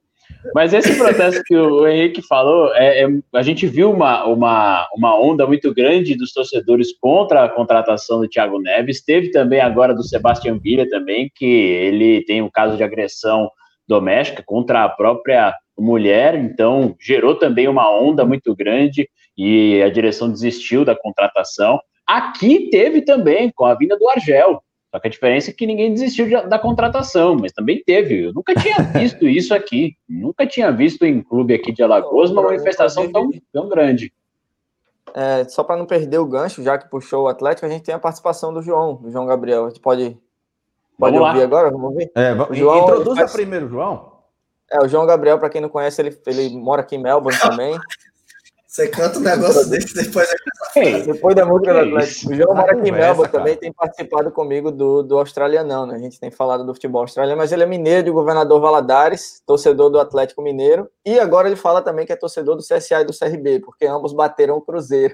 [0.56, 5.20] Mas esse protesto que o Henrique falou, é, é, a gente viu uma, uma, uma
[5.20, 9.04] onda muito grande dos torcedores contra a contratação do Thiago Neves.
[9.04, 13.52] Teve também agora do Sebastião Villa também, que ele tem um caso de agressão
[13.88, 19.10] doméstica contra a própria mulher, então gerou também uma onda muito grande
[19.40, 21.80] e a direção desistiu da contratação.
[22.06, 24.62] Aqui teve também, com a vinda do Argel.
[24.92, 28.26] Só que a diferença é que ninguém desistiu de, da contratação, mas também teve.
[28.26, 29.96] Eu nunca tinha visto isso aqui.
[30.10, 34.12] Nunca tinha visto em clube aqui de Alagoas uma manifestação tão, tão grande.
[35.14, 37.96] É, só para não perder o gancho, já que puxou o Atlético, a gente tem
[37.96, 39.66] a participação do João, do João Gabriel.
[39.66, 40.18] A gente pode,
[40.98, 41.46] pode Vamos ouvir lá.
[41.46, 41.72] agora?
[41.72, 42.12] Vamos ouvir?
[42.14, 43.32] É, o João, introduza faz...
[43.32, 44.20] primeiro, João.
[44.70, 47.80] É, o João Gabriel, para quem não conhece, ele, ele mora aqui em Melbourne também.
[48.80, 50.30] Você canta um negócio desse depois
[50.74, 52.32] é Depois da música do Atlético.
[52.32, 55.96] O João aqui em Melbourne também tem participado comigo do, do Australianão, né?
[55.96, 59.90] A gente tem falado do futebol australiano, mas ele é mineiro de governador Valadares, torcedor
[59.90, 63.12] do Atlético Mineiro, e agora ele fala também que é torcedor do CSA e do
[63.12, 65.14] CRB, porque ambos bateram o Cruzeiro.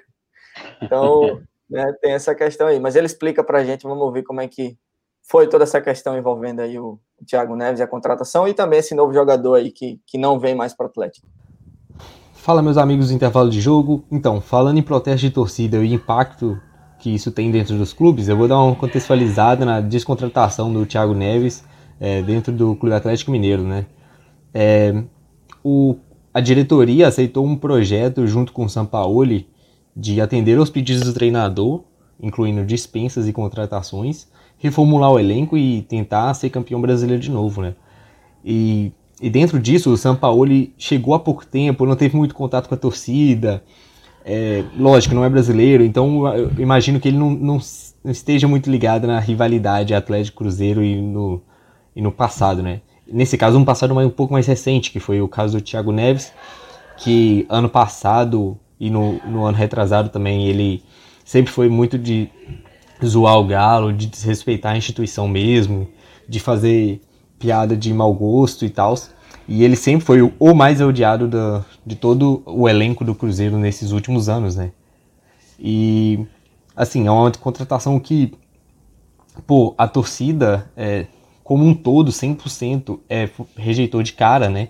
[0.79, 2.79] Então, né, tem essa questão aí.
[2.79, 4.77] Mas ele explica pra gente, vamos ouvir como é que
[5.23, 8.77] foi toda essa questão envolvendo aí o, o Thiago Neves e a contratação, e também
[8.77, 11.25] esse novo jogador aí que, que não vem mais para o Atlético.
[12.45, 14.05] Fala, meus amigos do intervalo de jogo.
[14.11, 16.61] Então, falando em protesto de torcida e impacto
[16.99, 21.15] que isso tem dentro dos clubes, eu vou dar uma contextualizada na descontratação do Thiago
[21.15, 21.63] Neves
[21.99, 23.87] é, dentro do Clube Atlético Mineiro, né?
[24.53, 24.93] É,
[25.63, 25.95] o,
[26.31, 29.49] a diretoria aceitou um projeto junto com o Sampaoli
[29.97, 31.83] de atender aos pedidos do treinador
[32.21, 34.27] incluindo dispensas e contratações,
[34.59, 37.73] reformular o elenco e tentar ser campeão brasileiro de novo, né?
[38.45, 38.91] E,
[39.21, 42.77] e dentro disso, o Sampaoli chegou há pouco tempo, não teve muito contato com a
[42.77, 43.63] torcida,
[44.25, 47.59] é, lógico, não é brasileiro, então eu imagino que ele não, não,
[48.03, 51.41] não esteja muito ligado na rivalidade Atlético Cruzeiro e no,
[51.95, 52.81] e no passado, né?
[53.07, 56.33] Nesse caso, um passado um pouco mais recente, que foi o caso do Thiago Neves,
[56.97, 60.83] que ano passado e no, no ano retrasado também ele
[61.23, 62.29] sempre foi muito de
[63.05, 65.87] zoar o Galo, de desrespeitar a instituição mesmo,
[66.27, 66.99] de fazer
[67.45, 68.95] piada de mau gosto e tal.
[69.47, 71.29] E ele sempre foi o mais odiado
[71.85, 74.71] de todo o elenco do Cruzeiro nesses últimos anos, né?
[75.59, 76.25] E,
[76.75, 78.33] assim, é uma contratação que,
[79.45, 81.05] pô, a torcida, é,
[81.43, 84.69] como um todo, 100%, é, rejeitou de cara, né?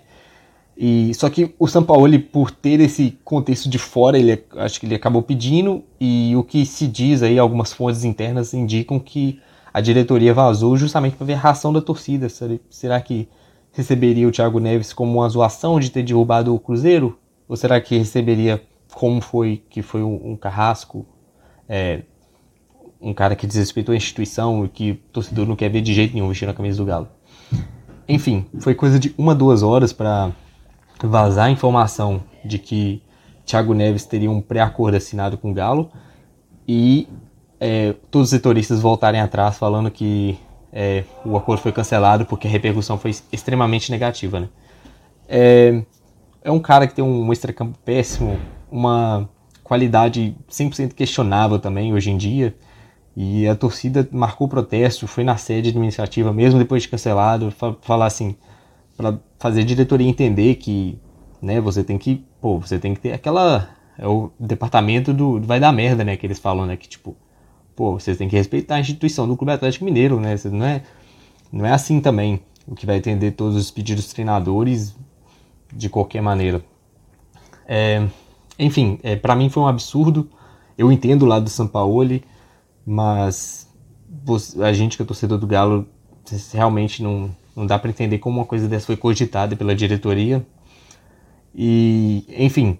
[0.76, 4.94] E só que o Sampaoli, por ter esse contexto de fora, ele acho que ele
[4.94, 9.40] acabou pedindo e o que se diz aí, algumas fontes internas indicam que
[9.76, 12.28] a diretoria vazou justamente para ver a reação da torcida.
[12.70, 13.28] Será que
[13.72, 17.18] receberia o Thiago Neves como uma zoação de ter derrubado o Cruzeiro?
[17.46, 18.62] Ou será que receberia
[18.94, 21.04] como foi que foi um, um carrasco,
[21.68, 22.04] é,
[22.98, 26.14] um cara que desrespeitou a instituição e que o torcedor não quer ver de jeito
[26.14, 27.08] nenhum vestindo a camisa do Galo?
[28.08, 30.32] Enfim, foi coisa de uma duas horas para
[31.04, 33.02] vazar a informação de que
[33.44, 35.90] Thiago Neves teria um pré-acordo assinado com o Galo
[36.66, 37.06] e
[37.60, 40.38] é, todos os setoristas voltarem atrás falando que
[40.72, 44.40] é, o acordo foi cancelado porque a repercussão foi extremamente negativa.
[44.40, 44.48] Né?
[45.28, 45.82] É,
[46.42, 48.38] é um cara que tem um extracampo péssimo,
[48.70, 49.28] uma
[49.64, 52.54] qualidade 100% questionável também hoje em dia.
[53.16, 57.50] E a torcida marcou protesto, foi na sede administrativa, mesmo depois de cancelado,
[57.80, 58.36] falar assim,
[58.94, 60.98] para fazer a diretoria entender que,
[61.40, 65.58] né, você tem que, pô, você tem que ter aquela é o departamento do vai
[65.58, 67.16] dar merda, né, que eles falam, né, que tipo,
[67.76, 70.34] pô, vocês têm que respeitar a instituição do Clube Atlético Mineiro, né?
[70.50, 70.82] Não é
[71.52, 74.96] não é assim também, o que vai atender todos os pedidos dos treinadores
[75.72, 76.64] de qualquer maneira.
[77.68, 78.06] É,
[78.58, 80.28] enfim, é, para mim foi um absurdo.
[80.76, 82.24] Eu entendo o lado do Sampaoli,
[82.84, 83.68] mas
[84.60, 85.86] a gente que é torcedor do Galo
[86.52, 90.46] realmente não não dá para entender como uma coisa dessa foi cogitada pela diretoria.
[91.54, 92.78] E, enfim,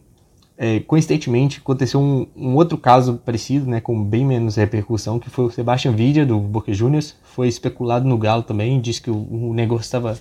[0.59, 5.45] é, coincidentemente aconteceu um, um, outro caso parecido, né, com bem menos repercussão, que foi
[5.45, 7.15] o Sebastian Vidia do Boca Juniors.
[7.23, 10.19] Foi especulado no Galo também, disse que o, o negócio estava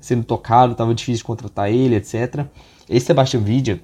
[0.00, 2.46] sendo tocado, estava difícil contratar ele, etc.
[2.88, 3.80] Esse Sebastian Vidia,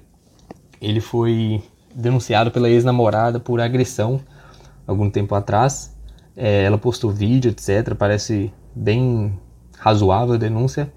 [0.81, 1.63] ele foi
[1.95, 4.19] denunciado pela ex-namorada por agressão
[4.85, 5.95] algum tempo atrás.
[6.35, 7.95] É, ela postou vídeo, etc.
[7.95, 9.37] Parece bem
[9.77, 10.91] razoável a denúncia.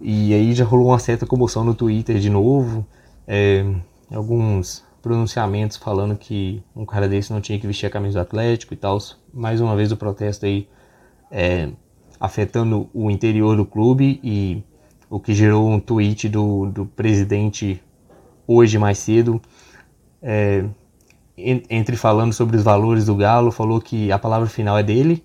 [0.00, 2.84] E aí já rolou uma certa comoção no Twitter de novo.
[3.26, 3.64] É,
[4.10, 8.74] alguns pronunciamentos falando que um cara desse não tinha que vestir a camisa do Atlético
[8.74, 8.98] e tal.
[9.32, 10.68] Mais uma vez o protesto aí
[11.30, 11.70] é,
[12.18, 14.62] afetando o interior do clube e
[15.08, 17.82] o que gerou um tweet do, do presidente
[18.46, 19.40] hoje mais cedo.
[20.22, 20.64] É,
[21.38, 25.22] entre falando sobre os valores do Galo, falou que a palavra final é dele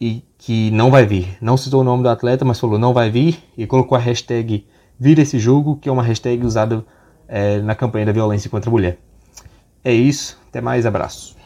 [0.00, 1.36] e que não vai vir.
[1.40, 4.66] Não citou o nome do atleta, mas falou não vai vir e colocou a hashtag
[4.98, 6.84] Vira esse jogo, que é uma hashtag usada
[7.28, 8.98] é, na campanha da violência contra a mulher.
[9.84, 11.36] É isso, até mais, abraço.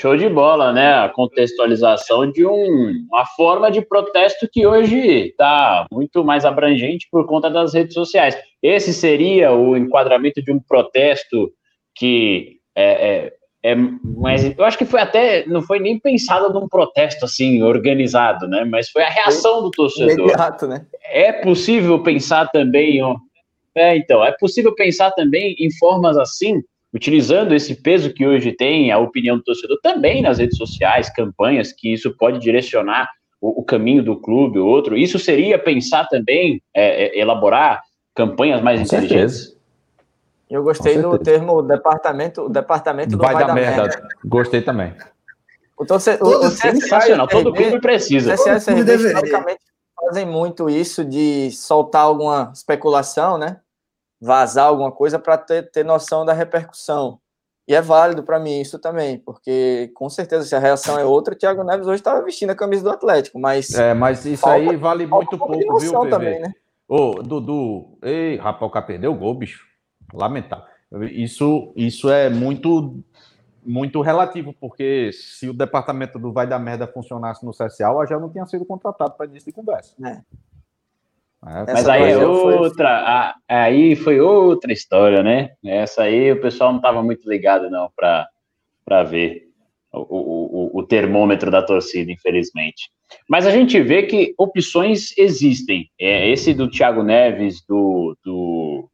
[0.00, 0.94] Show de bola, né?
[0.94, 4.96] A contextualização de um, uma forma de protesto que hoje
[5.28, 8.34] está muito mais abrangente por conta das redes sociais.
[8.62, 11.52] Esse seria o enquadramento de um protesto
[11.94, 13.32] que é, é
[13.62, 18.48] é, mas eu acho que foi até, não foi nem pensado num protesto assim, organizado,
[18.48, 18.64] né?
[18.64, 20.12] Mas foi a reação do torcedor.
[20.12, 20.86] Imediato, né?
[21.04, 23.16] É possível pensar também, ó,
[23.74, 28.90] é, então, é possível pensar também em formas assim, utilizando esse peso que hoje tem
[28.90, 33.08] a opinião do torcedor, também nas redes sociais, campanhas, que isso pode direcionar
[33.40, 34.96] o, o caminho do clube, o outro.
[34.96, 37.82] Isso seria pensar também, é, é, elaborar
[38.14, 39.36] campanhas mais Com inteligentes?
[39.36, 39.59] Certeza.
[40.50, 43.82] Eu gostei do termo departamento, departamento do vai, vai da, merda.
[43.82, 44.08] merda.
[44.24, 44.92] Gostei também.
[45.78, 48.34] O, torce, o, o sensacional, todo clube precisa.
[48.34, 48.74] Os CSA
[49.94, 53.60] fazem muito isso de soltar alguma especulação, né?
[54.20, 57.20] Vazar alguma coisa para ter, ter noção da repercussão.
[57.68, 61.34] E é válido para mim isso também, porque com certeza se a reação é outra,
[61.34, 63.72] o Thiago Neves hoje estava vestindo a camisa do Atlético, mas.
[63.74, 66.10] É, mas isso falta, aí vale muito pouco, viu, PV?
[66.10, 66.52] Também, né?
[66.88, 69.69] Ô, Dudu, ei, rapaz, o cara perdeu o gol, bicho.
[70.12, 70.66] Lamentável.
[71.10, 73.02] Isso, isso é muito
[73.62, 78.18] muito relativo, porque se o departamento do Vai da Merda funcionasse no CSA, o já
[78.18, 79.94] não tinha sido contratado para início de conversa.
[80.02, 80.20] É.
[81.46, 83.56] É, mas aí é outra, foi...
[83.56, 85.52] aí foi outra história, né?
[85.64, 89.48] Essa aí o pessoal não estava muito ligado não para ver
[89.90, 92.90] o, o, o termômetro da torcida, infelizmente.
[93.26, 95.90] Mas a gente vê que opções existem.
[95.98, 98.90] É, esse do Thiago Neves, do, do,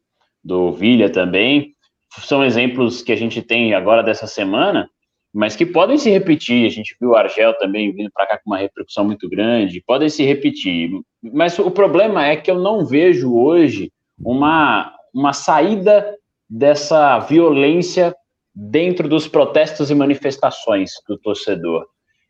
[0.47, 1.75] do Villa também,
[2.21, 4.89] são exemplos que a gente tem agora dessa semana,
[5.35, 6.65] mas que podem se repetir.
[6.65, 10.09] A gente viu o Argel também vindo para cá com uma repercussão muito grande, podem
[10.09, 10.91] se repetir.
[11.23, 16.17] Mas o problema é que eu não vejo hoje uma, uma saída
[16.49, 18.15] dessa violência
[18.55, 21.85] dentro dos protestos e manifestações do torcedor.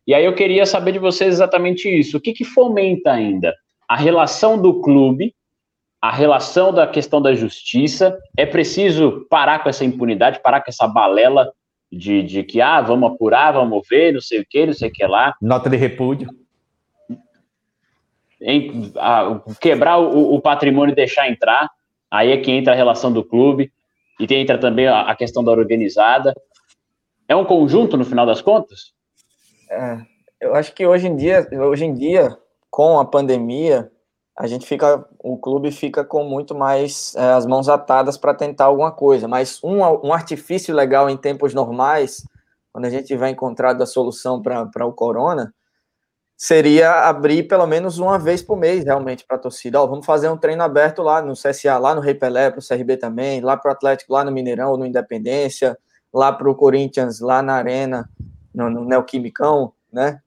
[0.07, 2.17] E aí eu queria saber de vocês exatamente isso.
[2.17, 3.55] O que, que fomenta ainda?
[3.89, 5.36] A relação do clube,
[6.07, 8.17] a relação da questão da justiça.
[8.37, 11.53] É preciso parar com essa impunidade, parar com essa balela
[11.91, 14.93] de, de que, ah, vamos apurar, vamos ver, não sei o que, não sei o
[14.93, 15.35] que lá.
[15.43, 16.29] Nota de repúdio.
[18.41, 21.69] Em, a, quebrar o, o, patrimônio e deixar entrar.
[22.09, 23.73] Aí é que entra a relação do clube.
[24.21, 26.33] E entra também a, a questão da organizada.
[27.29, 28.93] É um conjunto, no final das contas?
[29.69, 29.99] É,
[30.41, 32.29] eu acho que hoje em dia, hoje em dia,
[32.71, 33.91] com a pandemia,
[34.39, 38.67] a gente fica, o clube fica com muito mais é, as mãos atadas para tentar
[38.67, 39.27] alguma coisa.
[39.27, 42.23] Mas um, um artifício legal em tempos normais,
[42.71, 45.55] quando a gente tiver encontrado a solução para o corona,
[46.37, 49.79] seria abrir pelo menos uma vez por mês realmente para a torcida.
[49.87, 52.99] Vamos fazer um treino aberto lá no CSA, lá no Rei Pelé, para o CRB
[52.99, 55.79] também, lá para o Atlético, lá no Mineirão, no Independência,
[56.13, 58.07] lá para o Corinthians, lá na Arena,
[58.55, 60.21] no, no Neoquimicão, né?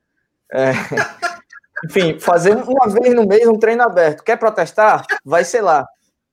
[0.52, 0.72] É,
[1.86, 4.24] enfim, fazer uma vez no mês um treino aberto.
[4.24, 5.06] Quer protestar?
[5.24, 5.86] Vai ser lá.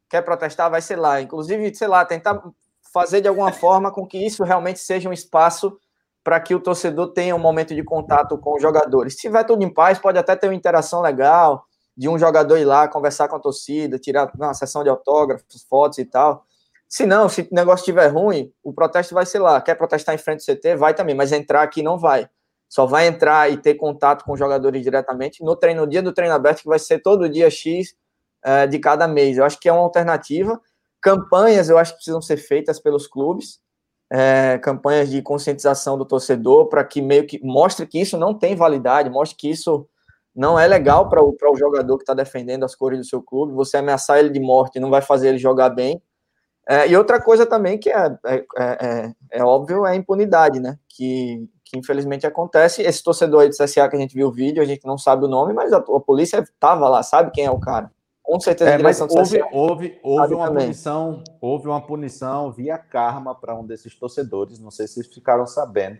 [0.08, 0.70] Quer protestar?
[0.70, 1.20] Vai ser lá.
[1.20, 2.42] Inclusive, sei lá, tentar
[2.92, 5.78] fazer de alguma forma com que isso realmente seja um espaço
[6.24, 9.14] para que o torcedor tenha um momento de contato com os jogadores.
[9.14, 11.64] Se tiver tudo em paz, pode até ter uma interação legal
[11.96, 15.98] de um jogador ir lá conversar com a torcida, tirar uma sessão de autógrafos, fotos
[15.98, 16.44] e tal.
[16.88, 19.60] Se não, se o negócio estiver ruim, o protesto vai ser lá.
[19.60, 20.76] Quer protestar em frente do CT?
[20.76, 22.28] Vai também, mas entrar aqui não vai.
[22.68, 26.12] Só vai entrar e ter contato com os jogadores diretamente no treino, no dia do
[26.12, 27.94] treino aberto, que vai ser todo dia X
[28.44, 29.38] é, de cada mês.
[29.38, 30.60] Eu acho que é uma alternativa.
[31.00, 33.60] Campanhas eu acho que precisam ser feitas pelos clubes
[34.10, 38.54] é, campanhas de conscientização do torcedor para que meio que mostre que isso não tem
[38.54, 39.88] validade, mostre que isso
[40.34, 43.54] não é legal para o, o jogador que está defendendo as cores do seu clube.
[43.54, 46.00] Você ameaçar ele de morte não vai fazer ele jogar bem.
[46.68, 50.78] É, e outra coisa também que é, é, é, é, óbvio é a impunidade, né?
[50.88, 52.80] Que, que infelizmente acontece.
[52.80, 55.26] Esse torcedor aí do CSA que a gente viu o vídeo, a gente não sabe
[55.26, 57.90] o nome, mas a, a polícia estava lá, sabe quem é o cara
[58.26, 60.64] com certeza é, mas houve, houve, houve uma também.
[60.64, 64.58] punição, houve uma punição via karma para um desses torcedores.
[64.58, 65.98] Não sei se vocês ficaram sabendo,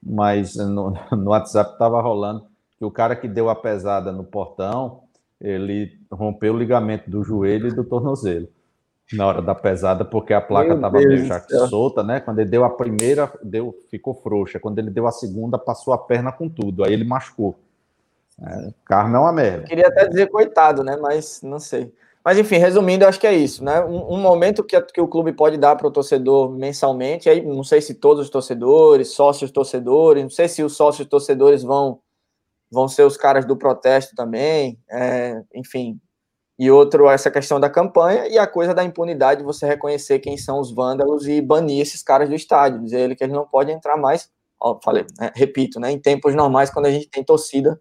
[0.00, 2.46] mas no, no WhatsApp estava rolando
[2.78, 5.02] que o cara que deu a pesada no portão,
[5.40, 8.48] ele rompeu o ligamento do joelho e do tornozelo
[9.12, 12.20] na hora da pesada, porque a placa estava meio já solta, né?
[12.20, 14.58] Quando ele deu a primeira, deu, ficou frouxa.
[14.58, 16.84] Quando ele deu a segunda, passou a perna com tudo.
[16.84, 17.56] Aí ele machucou.
[18.42, 19.64] É, karma é uma merda.
[19.64, 20.96] Queria até dizer coitado, né?
[20.96, 21.92] Mas não sei.
[22.24, 23.80] Mas enfim, resumindo, eu acho que é isso, né?
[23.84, 27.62] Um, um momento que, que o clube pode dar para o torcedor mensalmente, aí não
[27.62, 32.00] sei se todos os torcedores, sócios torcedores, não sei se os sócios torcedores vão
[32.68, 36.00] vão ser os caras do protesto também, é, enfim.
[36.58, 40.58] E outro, essa questão da campanha e a coisa da impunidade, você reconhecer quem são
[40.58, 43.96] os vândalos e banir esses caras do estádio, dizer ele que eles não podem entrar
[43.96, 44.30] mais.
[44.58, 45.90] Ó, falei, né, repito, né?
[45.90, 47.78] Em tempos normais, quando a gente tem torcida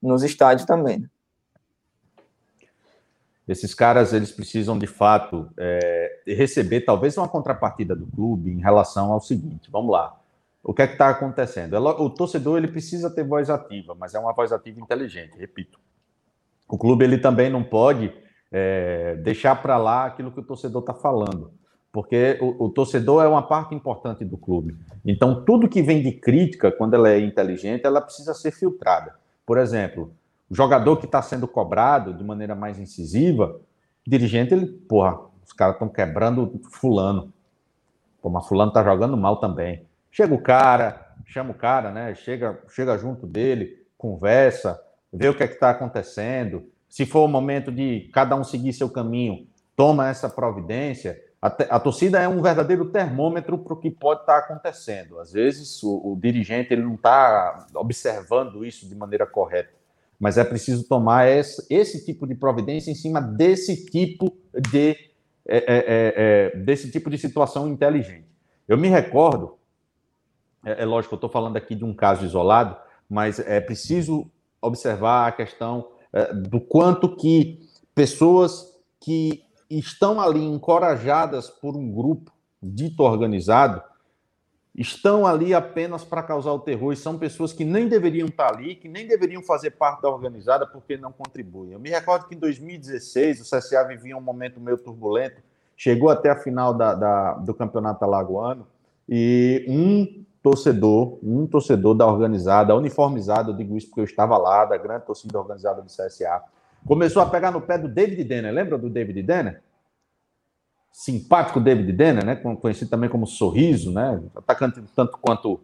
[0.00, 0.98] nos estádios também.
[0.98, 1.08] Né?
[3.48, 9.10] Esses caras, eles precisam, de fato, é, receber talvez uma contrapartida do clube em relação
[9.10, 10.20] ao seguinte, vamos lá,
[10.62, 11.74] o que é que está acontecendo?
[11.74, 15.80] O torcedor, ele precisa ter voz ativa, mas é uma voz ativa inteligente, repito.
[16.68, 18.12] O clube, ele também não pode
[18.52, 21.52] é, deixar para lá aquilo que o torcedor está falando,
[21.90, 24.76] porque o, o, torcedor é uma parte importante do clube.
[25.04, 29.14] Então, tudo que vem de crítica, quando ela é inteligente, ela precisa ser filtrada.
[29.46, 30.12] Por exemplo,
[30.50, 33.58] o jogador que está sendo cobrado de maneira mais incisiva,
[34.06, 37.32] dirigente, ele, porra, os caras estão quebrando fulano.
[38.20, 39.86] Pô, mas fulano tá jogando mal também.
[40.10, 42.14] Chega o cara, chama o cara, né?
[42.14, 44.80] Chega, chega junto dele, conversa,
[45.12, 46.70] vê o que é está acontecendo.
[46.88, 49.46] Se for o momento de cada um seguir seu caminho,
[49.76, 51.20] toma essa providência.
[51.40, 55.18] A, a torcida é um verdadeiro termômetro para o que pode estar tá acontecendo.
[55.20, 59.70] Às vezes o, o dirigente ele não está observando isso de maneira correta,
[60.18, 64.36] mas é preciso tomar esse, esse tipo de providência em cima desse tipo
[64.70, 64.96] de
[65.50, 66.14] é, é, é,
[66.56, 68.26] é desse tipo de situação inteligente.
[68.66, 69.56] Eu me recordo,
[70.64, 72.76] é, é lógico, eu estou falando aqui de um caso isolado,
[73.08, 74.30] mas é preciso
[74.60, 77.60] observar a questão é, do quanto que
[77.94, 82.32] pessoas que estão ali encorajadas por um grupo
[82.62, 83.82] dito organizado,
[84.74, 88.76] estão ali apenas para causar o terror e são pessoas que nem deveriam estar ali,
[88.76, 91.72] que nem deveriam fazer parte da organizada porque não contribuem.
[91.72, 95.42] Eu me recordo que em 2016 o CSA vivia um momento meio turbulento,
[95.76, 98.66] chegou até a final da, da, do campeonato alagoano
[99.08, 104.64] e um torcedor, um torcedor da organizada, uniformizada, eu digo isso porque eu estava lá,
[104.64, 106.42] da grande torcida organizada do CSA,
[106.86, 108.52] começou a pegar no pé do David Denner.
[108.52, 109.62] Lembra do David Denner?
[110.90, 112.36] Simpático David Denner, né?
[112.36, 114.22] conhecido também como Sorriso, né?
[114.34, 115.60] atacante tanto quanto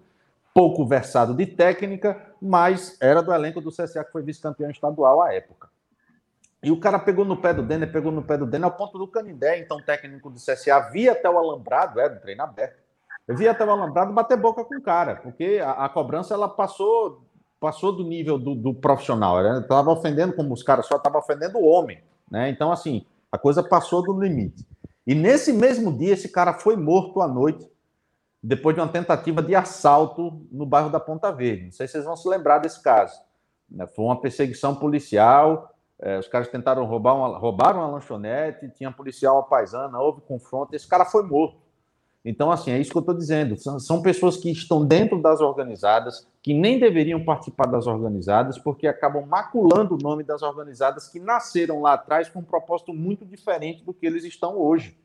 [0.53, 5.33] pouco versado de técnica, mas era do elenco do CSA que foi vice-campeão estadual à
[5.33, 5.69] época.
[6.63, 8.99] E o cara pegou no pé do Denner, pegou no pé do Denner, ao ponto
[8.99, 12.84] do Canindé, então técnico do CSA, via até o alambrado, era um treino aberto,
[13.27, 16.49] eu via até o alambrado bater boca com o cara, porque a, a cobrança ela
[16.49, 17.25] passou
[17.61, 21.65] passou do nível do, do profissional, estava ofendendo como os caras só estavam ofendendo o
[21.65, 22.51] homem, né?
[22.51, 24.67] Então assim, a coisa passou do limite.
[25.07, 27.67] E nesse mesmo dia esse cara foi morto à noite
[28.43, 31.65] depois de uma tentativa de assalto no bairro da Ponta Verde.
[31.65, 33.19] Não sei se vocês vão se lembrar desse caso.
[33.71, 33.87] Né?
[33.87, 39.45] Foi uma perseguição policial, é, os caras tentaram roubar uma, roubaram uma lanchonete, tinha policial
[39.45, 41.64] paisana, houve confronto, esse cara foi morto.
[42.25, 43.57] Então, assim, é isso que eu estou dizendo.
[43.59, 48.87] São, são, pessoas que estão dentro das organizadas, que nem deveriam participar das organizadas, porque
[48.87, 53.85] acabam maculando o nome das organizadas que nasceram lá atrás com um propósito muito diferente
[53.85, 54.97] do que eles estão hoje.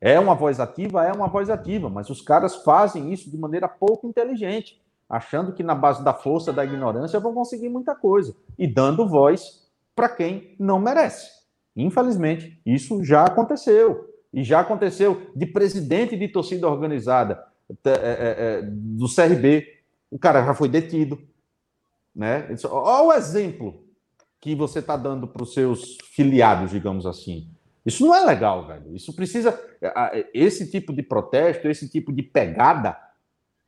[0.00, 1.04] É uma voz ativa?
[1.04, 5.62] É uma voz ativa, mas os caras fazem isso de maneira pouco inteligente, achando que
[5.62, 10.56] na base da força, da ignorância, vão conseguir muita coisa e dando voz para quem
[10.58, 11.30] não merece.
[11.76, 14.09] Infelizmente, isso já aconteceu.
[14.32, 17.44] E já aconteceu de presidente de torcida organizada
[17.84, 17.94] é, é,
[18.38, 19.66] é, do CRB.
[20.10, 21.20] O cara já foi detido.
[22.14, 22.48] Né?
[22.70, 23.84] Olha o exemplo
[24.40, 27.48] que você está dando para os seus filiados, digamos assim.
[27.84, 28.94] Isso não é legal, velho.
[28.94, 29.58] Isso precisa.
[30.32, 32.96] Esse tipo de protesto, esse tipo de pegada,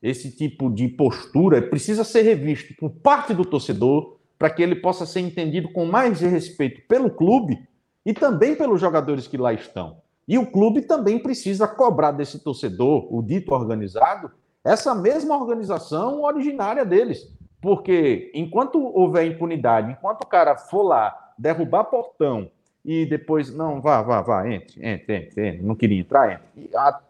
[0.02, 5.06] esse tipo de postura precisa ser revisto por parte do torcedor, para que ele possa
[5.06, 7.66] ser entendido com mais respeito pelo clube
[8.04, 10.01] e também pelos jogadores que lá estão.
[10.26, 14.30] E o clube também precisa cobrar desse torcedor, o dito organizado,
[14.64, 17.28] essa mesma organização originária deles.
[17.60, 22.50] Porque enquanto houver impunidade, enquanto o cara for lá derrubar portão
[22.84, 27.00] e depois, não, vá, vá, vá, entre, entre, entre, entre não queria entrar, entre, a,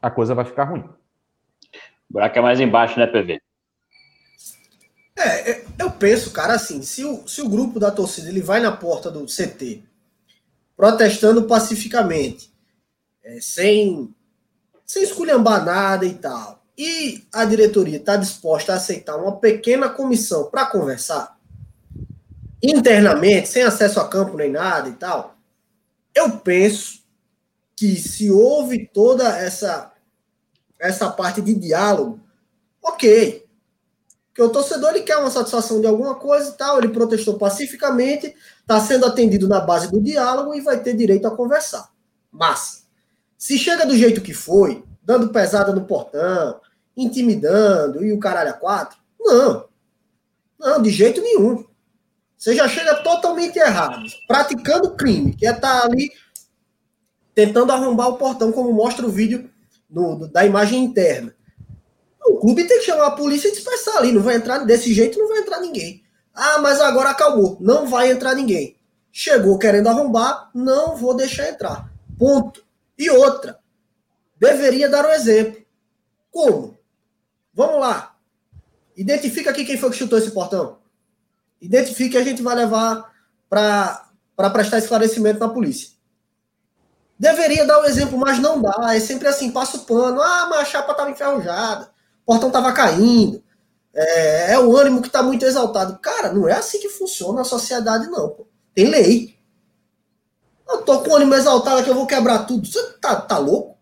[0.00, 0.84] a coisa vai ficar ruim.
[2.10, 3.40] O buraco é mais embaixo, né, PV?
[5.16, 8.60] É, é, eu penso, cara, assim, se o, se o grupo da torcida ele vai
[8.60, 9.82] na porta do CT
[10.76, 12.52] protestando pacificamente,
[13.22, 14.14] é, sem,
[14.84, 20.50] sem esculhambar nada e tal, e a diretoria está disposta a aceitar uma pequena comissão
[20.50, 21.38] para conversar,
[22.62, 25.36] internamente, sem acesso a campo nem nada e tal,
[26.14, 27.02] eu penso
[27.76, 29.92] que se houve toda essa,
[30.78, 32.20] essa parte de diálogo,
[32.82, 33.44] ok,
[34.28, 38.34] porque o torcedor ele quer uma satisfação de alguma coisa e tal, ele protestou pacificamente,
[38.62, 41.90] está sendo atendido na base do diálogo e vai ter direito a conversar.
[42.30, 42.86] Mas,
[43.36, 46.60] se chega do jeito que foi, dando pesada no portão,
[46.96, 49.68] intimidando e o caralho a quatro, não.
[50.58, 51.64] Não, de jeito nenhum.
[52.36, 56.10] Você já chega totalmente errado, praticando crime, que é estar tá ali
[57.34, 59.50] tentando arrombar o portão, como mostra o vídeo
[59.88, 61.34] do, da imagem interna.
[62.24, 64.12] O clube tem que chamar a polícia e dispersar ali.
[64.12, 66.01] Não vai entrar desse jeito, não vai entrar ninguém.
[66.34, 67.56] Ah, mas agora acalmou.
[67.60, 68.76] Não vai entrar ninguém.
[69.10, 71.90] Chegou querendo arrombar, não vou deixar entrar.
[72.18, 72.64] Ponto.
[72.98, 73.58] E outra.
[74.38, 75.62] Deveria dar um exemplo.
[76.30, 76.78] Como?
[77.52, 78.16] Vamos lá.
[78.96, 80.78] Identifica aqui quem foi que chutou esse portão.
[81.60, 83.12] Identifique e a gente vai levar
[83.48, 85.90] para prestar esclarecimento na polícia.
[87.18, 88.94] Deveria dar um exemplo, mas não dá.
[88.94, 90.20] É sempre assim, passa o pano.
[90.20, 93.42] Ah, mas a chapa estava enferrujada o portão estava caindo,
[93.94, 95.98] é, é, o ânimo que está muito exaltado.
[95.98, 98.30] Cara, não é assim que funciona a sociedade, não.
[98.30, 98.46] Pô.
[98.74, 99.36] Tem lei.
[100.68, 102.66] Eu tô com o ânimo exaltado que eu vou quebrar tudo.
[102.66, 103.76] Você tá, tá louco?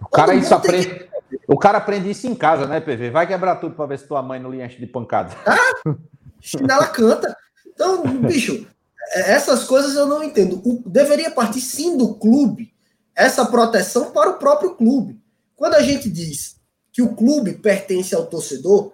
[0.00, 1.08] O cara, isso aprende, que...
[1.46, 3.10] o cara aprende isso em casa, né, PV?
[3.10, 5.36] Vai quebrar tudo para ver se tua mãe não lhe enche de pancada.
[5.44, 5.94] Ah,
[6.40, 7.36] chinela canta.
[7.66, 8.66] Então, bicho,
[9.12, 10.62] é, essas coisas eu não entendo.
[10.64, 12.72] O, deveria partir sim do clube
[13.14, 15.20] essa proteção para o próprio clube.
[15.54, 16.56] Quando a gente diz
[16.96, 18.90] que o clube pertence ao torcedor,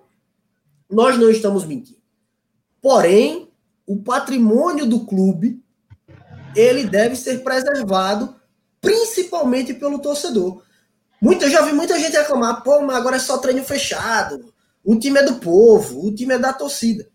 [0.90, 2.00] nós não estamos mentindo.
[2.80, 3.48] Porém,
[3.86, 5.62] o patrimônio do clube
[6.56, 8.34] ele deve ser preservado
[8.80, 10.64] principalmente pelo torcedor.
[11.20, 14.52] Muita, já vi muita gente reclamar, pô, mas agora é só treino fechado.
[14.82, 17.08] O time é do povo, o time é da torcida.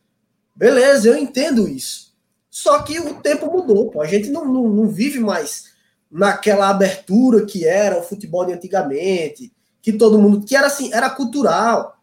[0.55, 2.15] Beleza, eu entendo isso.
[2.49, 4.01] Só que o tempo mudou, pô.
[4.01, 5.65] A gente não, não, não vive mais
[6.09, 9.51] naquela abertura que era o futebol de antigamente,
[9.87, 10.45] que todo mundo.
[10.45, 11.97] que era assim, era cultural.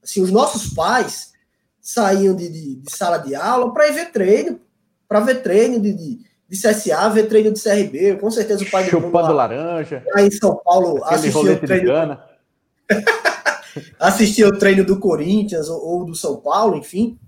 [0.00, 1.32] Assim, os nossos pais
[1.80, 4.60] saíam de, de, de sala de aula para ir ver treino,
[5.08, 8.18] para ver treino de, de, de, CSA, ver treino de CRB.
[8.20, 10.04] Com certeza o pai do Chupando laranja.
[10.14, 12.18] Aí em São Paulo assistia o treino.
[13.98, 17.18] assistia o treino do Corinthians ou, ou do São Paulo, enfim.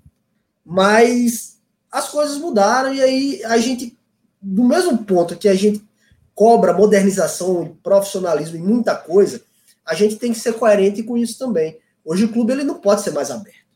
[0.64, 1.58] Mas
[1.90, 3.98] as coisas mudaram e aí a gente,
[4.40, 5.84] do mesmo ponto que a gente
[6.32, 9.44] cobra modernização e profissionalismo em muita coisa,
[9.86, 11.78] a gente tem que ser coerente com isso também.
[12.04, 13.66] Hoje o clube ele não pode ser mais aberto.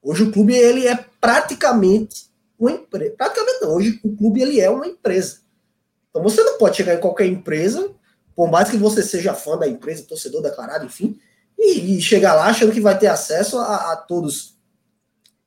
[0.00, 2.26] Hoje o clube ele é praticamente
[2.58, 3.14] uma empresa.
[3.16, 3.74] Praticamente não.
[3.74, 5.38] Hoje o clube ele é uma empresa.
[6.10, 7.90] Então você não pode chegar em qualquer empresa,
[8.36, 11.18] por mais que você seja fã da empresa, torcedor declarado, enfim,
[11.58, 14.54] e, e chegar lá achando que vai ter acesso a, a todos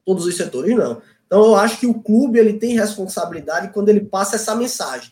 [0.06, 1.02] todos os setores, não.
[1.26, 5.12] Então eu acho que o clube ele tem responsabilidade quando ele passa essa mensagem.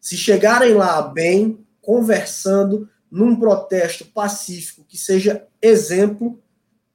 [0.00, 6.36] Se chegarem lá bem, conversando, num protesto pacífico que seja exemplo,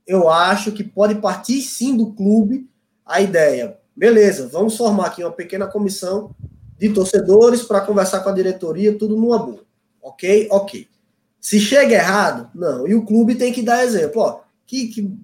[0.05, 2.70] eu acho que pode partir sim do clube
[3.05, 3.78] a ideia.
[3.95, 6.36] Beleza, vamos formar aqui uma pequena comissão
[6.78, 9.63] de torcedores para conversar com a diretoria, tudo numa boa.
[10.01, 10.49] Ok?
[10.51, 10.89] Ok.
[11.39, 12.86] Se chega errado, não.
[12.86, 14.22] E o clube tem que dar exemplo.
[14.22, 15.17] Ó, que, que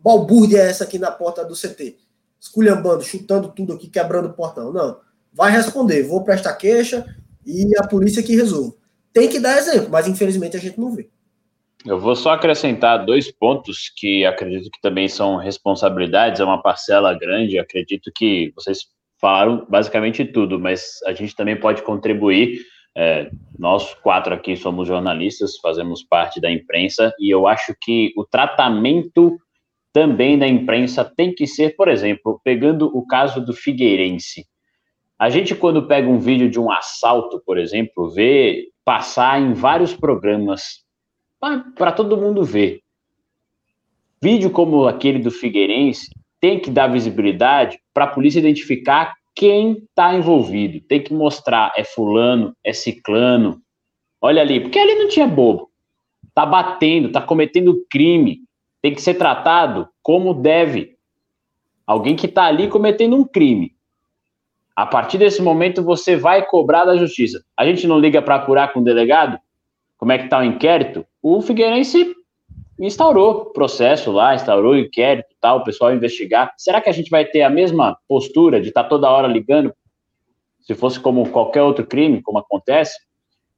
[0.00, 1.96] balbúrdia é essa aqui na porta do CT?
[2.38, 4.72] Esculhambando, chutando tudo aqui, quebrando o portão.
[4.72, 5.00] Não.
[5.32, 7.04] Vai responder, vou prestar queixa
[7.44, 8.79] e a polícia que resolve.
[9.12, 11.08] Tem que dar exemplo, mas infelizmente a gente não vê.
[11.84, 17.14] Eu vou só acrescentar dois pontos que acredito que também são responsabilidades, é uma parcela
[17.14, 17.58] grande.
[17.58, 18.80] Acredito que vocês
[19.18, 22.60] falaram basicamente tudo, mas a gente também pode contribuir.
[22.96, 28.24] É, nós quatro aqui somos jornalistas, fazemos parte da imprensa, e eu acho que o
[28.24, 29.38] tratamento
[29.92, 34.44] também da imprensa tem que ser, por exemplo, pegando o caso do Figueirense.
[35.18, 39.94] A gente, quando pega um vídeo de um assalto, por exemplo, vê passar em vários
[39.94, 40.84] programas
[41.76, 42.80] para todo mundo ver.
[44.22, 46.10] Vídeo como aquele do Figueirense
[46.40, 50.80] tem que dar visibilidade para a polícia identificar quem está envolvido.
[50.86, 53.60] Tem que mostrar é fulano, é ciclano.
[54.20, 55.70] Olha ali, porque ali não tinha bobo.
[56.34, 58.42] Tá batendo, tá cometendo crime
[58.82, 60.96] tem que ser tratado como deve.
[61.86, 63.74] Alguém que está ali cometendo um crime.
[64.80, 67.44] A partir desse momento, você vai cobrar da justiça.
[67.54, 69.38] A gente não liga para apurar com o delegado?
[69.98, 71.04] Como é que está o inquérito?
[71.22, 72.14] O Figueirense
[72.78, 76.54] instaurou processo lá, instaurou inquérito tal, o pessoal investigar.
[76.56, 79.70] Será que a gente vai ter a mesma postura de estar tá toda hora ligando?
[80.62, 82.98] Se fosse como qualquer outro crime, como acontece?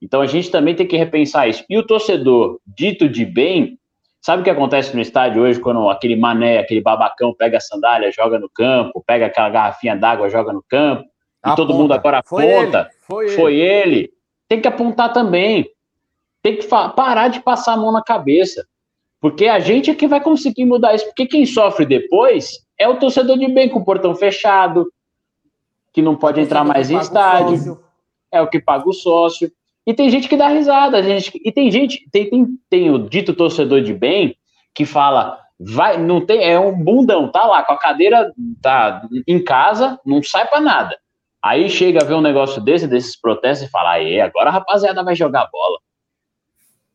[0.03, 1.65] Então a gente também tem que repensar isso.
[1.71, 3.79] E o torcedor dito de bem,
[4.25, 8.13] Sabe o que acontece no estádio hoje quando aquele mané, aquele babacão pega a sandália,
[8.13, 11.12] joga no campo, pega aquela garrafinha d'água, joga no campo,
[11.45, 12.91] e todo mundo agora aponta?
[13.03, 13.37] Foi, ele.
[13.37, 14.13] Foi, ele.
[14.49, 15.69] Tem que apontar também.
[16.43, 18.67] Tem que parar de passar a mão na cabeça.
[19.21, 21.07] Porque a gente é que vai conseguir mudar isso.
[21.07, 24.93] Porque quem sofre depois é o torcedor de bem com o portão fechado,
[25.93, 27.81] que não pode entrar mais em estádio.
[28.31, 29.53] É o que paga o sócio.
[29.87, 33.35] E tem gente que dá risada, gente, e tem gente, tem, tem, tem o dito
[33.35, 34.37] torcedor de bem
[34.73, 39.43] que fala, vai, não tem, é um bundão, tá lá com a cadeira tá em
[39.43, 40.97] casa, não sai para nada.
[41.43, 45.03] Aí chega a ver um negócio desse, desses protestos e fala, aí, agora a rapaziada
[45.03, 45.79] vai jogar bola.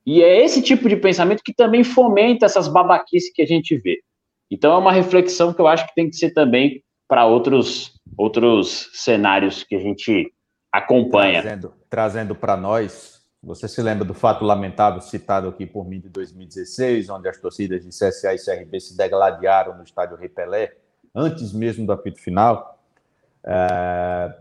[0.06, 4.02] E é esse tipo de pensamento que também fomenta essas babaquices que a gente vê.
[4.50, 8.90] Então é uma reflexão que eu acho que tem que ser também para outros outros
[8.94, 10.34] cenários que a gente
[10.72, 11.42] acompanha.
[11.42, 16.10] Trazendo, trazendo para nós, você se lembra do fato lamentável citado aqui por mim de
[16.10, 20.74] 2016, onde as torcidas de CSA e CRB se degladiaram no estádio Repelé,
[21.14, 22.77] antes mesmo do apito final?
[23.44, 24.36] É,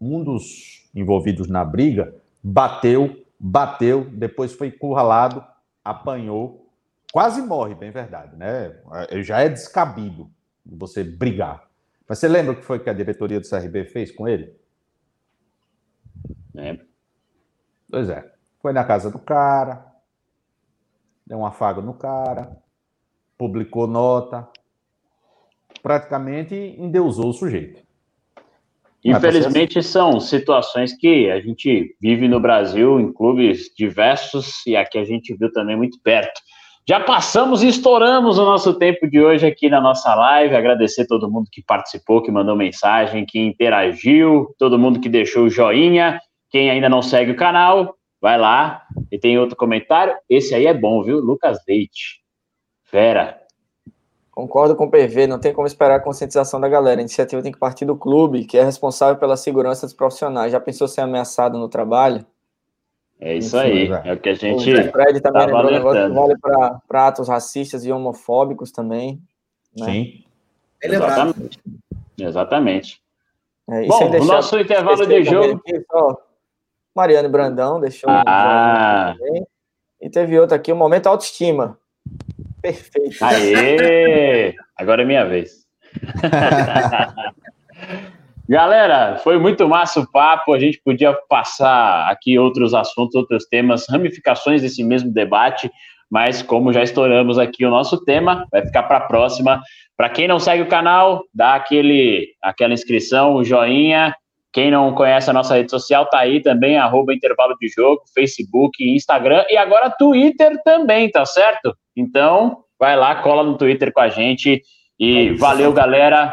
[0.00, 5.44] um dos envolvidos na briga bateu, bateu, depois foi encurralado,
[5.84, 6.70] apanhou,
[7.12, 8.76] quase morre, bem verdade, né?
[9.10, 10.30] É, já é descabido
[10.64, 11.68] você brigar.
[12.08, 14.54] Mas você lembra o que foi que a diretoria do CRB fez com ele?
[16.52, 16.78] Né?
[17.90, 18.32] Pois é.
[18.60, 19.84] Foi na casa do cara,
[21.26, 22.56] deu um afago no cara,
[23.36, 24.48] publicou nota,
[25.82, 27.82] praticamente endeusou o sujeito.
[29.04, 35.04] Infelizmente, são situações que a gente vive no Brasil, em clubes diversos, e aqui a
[35.04, 36.40] gente viu também muito perto.
[36.88, 40.54] Já passamos e estouramos o nosso tempo de hoje aqui na nossa live.
[40.54, 45.50] Agradecer todo mundo que participou, que mandou mensagem, que interagiu, todo mundo que deixou o
[45.50, 46.20] joinha.
[46.50, 48.82] Quem ainda não segue o canal, vai lá.
[49.10, 50.14] E tem outro comentário.
[50.28, 51.20] Esse aí é bom, viu?
[51.20, 52.20] Lucas Leite.
[52.84, 53.43] Fera.
[54.34, 57.00] Concordo com o PV, não tem como esperar a conscientização da galera.
[57.00, 60.50] A iniciativa tem que partir do clube, que é responsável pela segurança dos profissionais.
[60.50, 62.26] Já pensou ser ameaçado no trabalho?
[63.20, 64.72] É isso aí, é o que a gente.
[64.74, 69.22] O Fred também tava lembrou um negócio que vale para atos racistas e homofóbicos também.
[69.78, 69.86] Né?
[69.86, 70.24] Sim.
[70.82, 71.28] Lembrado.
[71.30, 71.60] Exatamente.
[72.18, 73.02] Exatamente.
[73.70, 75.62] É, e Bom, o nosso intervalo de jogo.
[75.64, 76.20] aqui, só
[76.92, 78.10] Mariano Brandão deixou.
[78.10, 79.14] um Ah.
[79.16, 79.46] também.
[80.02, 81.78] E teve outro aqui, o momento autoestima.
[82.64, 83.22] Perfeito.
[83.22, 84.54] Aê!
[84.78, 85.66] Agora é minha vez.
[88.48, 90.54] Galera, foi muito massa o papo.
[90.54, 95.70] A gente podia passar aqui outros assuntos, outros temas, ramificações desse mesmo debate,
[96.10, 99.60] mas como já estouramos aqui o nosso tema, vai ficar para a próxima.
[99.94, 104.16] Para quem não segue o canal, dá aquele, aquela inscrição, o joinha.
[104.54, 108.88] Quem não conhece a nossa rede social, tá aí também, arroba intervalo de jogo, Facebook,
[108.88, 111.76] Instagram e agora Twitter também, tá certo?
[111.96, 114.62] Então, vai lá, cola no Twitter com a gente
[114.96, 116.32] e valeu, galera.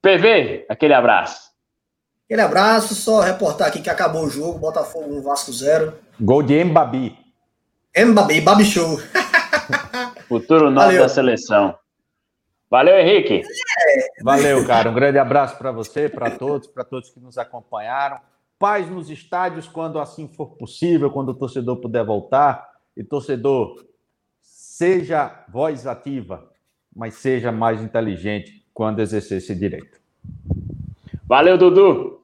[0.00, 1.50] PV, aquele abraço.
[2.26, 5.94] Aquele abraço, só reportar aqui que acabou o jogo, Botafogo 1, Vasco 0.
[6.20, 7.18] Gol de Mbabi.
[7.98, 9.00] Mbabi, Babi Show.
[10.28, 11.02] Futuro nome Valeu.
[11.02, 11.74] da seleção.
[12.68, 13.42] Valeu, Henrique.
[14.22, 14.90] Valeu, cara.
[14.90, 18.18] Um grande abraço para você, para todos, para todos que nos acompanharam.
[18.58, 22.68] Paz nos estádios quando assim for possível, quando o torcedor puder voltar.
[22.96, 23.84] E torcedor,
[24.40, 26.50] seja voz ativa,
[26.94, 30.00] mas seja mais inteligente quando exercer esse direito.
[31.24, 32.22] Valeu, Dudu.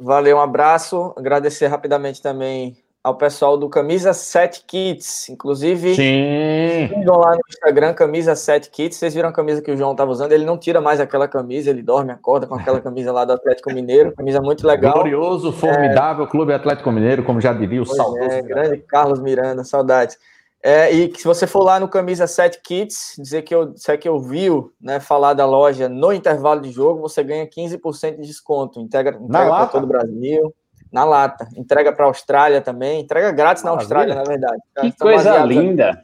[0.00, 1.14] Valeu, um abraço.
[1.16, 2.76] Agradecer rapidamente também
[3.06, 5.28] ao pessoal do Camisa 7 Kits.
[5.28, 6.88] Inclusive, Sim.
[6.88, 8.96] sigam lá no Instagram, Camisa 7 Kits.
[8.96, 10.32] Vocês viram a camisa que o João estava usando?
[10.32, 13.72] Ele não tira mais aquela camisa, ele dorme, acorda com aquela camisa lá do Atlético
[13.72, 14.12] Mineiro.
[14.12, 14.94] Camisa muito legal.
[14.94, 18.28] Glorioso, formidável Clube Atlético Mineiro, como já diria o Pois saudoso.
[18.28, 20.18] é, grande Carlos Miranda, saudades.
[20.60, 24.00] É, e que se você for lá no Camisa 7 Kits, dizer que eu, disser
[24.00, 28.26] que eu viu né, falar da loja no intervalo de jogo, você ganha 15% de
[28.26, 28.80] desconto.
[28.80, 30.52] Integra, entrega para todo o Brasil.
[30.92, 31.48] Na lata.
[31.56, 33.00] Entrega para a Austrália também.
[33.00, 33.70] Entrega grátis na.
[33.70, 34.60] Austrália, na verdade.
[34.80, 36.02] Que Estão coisa baseados linda.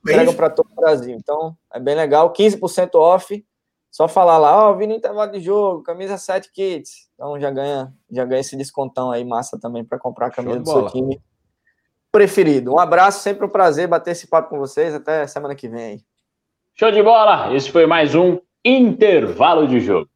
[0.00, 1.14] Entregam para todo o Brasil.
[1.14, 2.32] Então, é bem legal.
[2.32, 3.44] 15% off.
[3.90, 7.08] Só falar lá, ó, vi no intervalo de jogo, camisa 7 kits.
[7.14, 10.70] Então já ganha, já ganha esse descontão aí, massa também para comprar a camisa do
[10.70, 11.20] seu time
[12.12, 12.74] preferido.
[12.74, 14.94] Um abraço, sempre um prazer bater esse papo com vocês.
[14.94, 16.00] Até semana que vem aí.
[16.74, 17.52] Show de bola.
[17.54, 20.08] Esse foi mais um intervalo de jogo.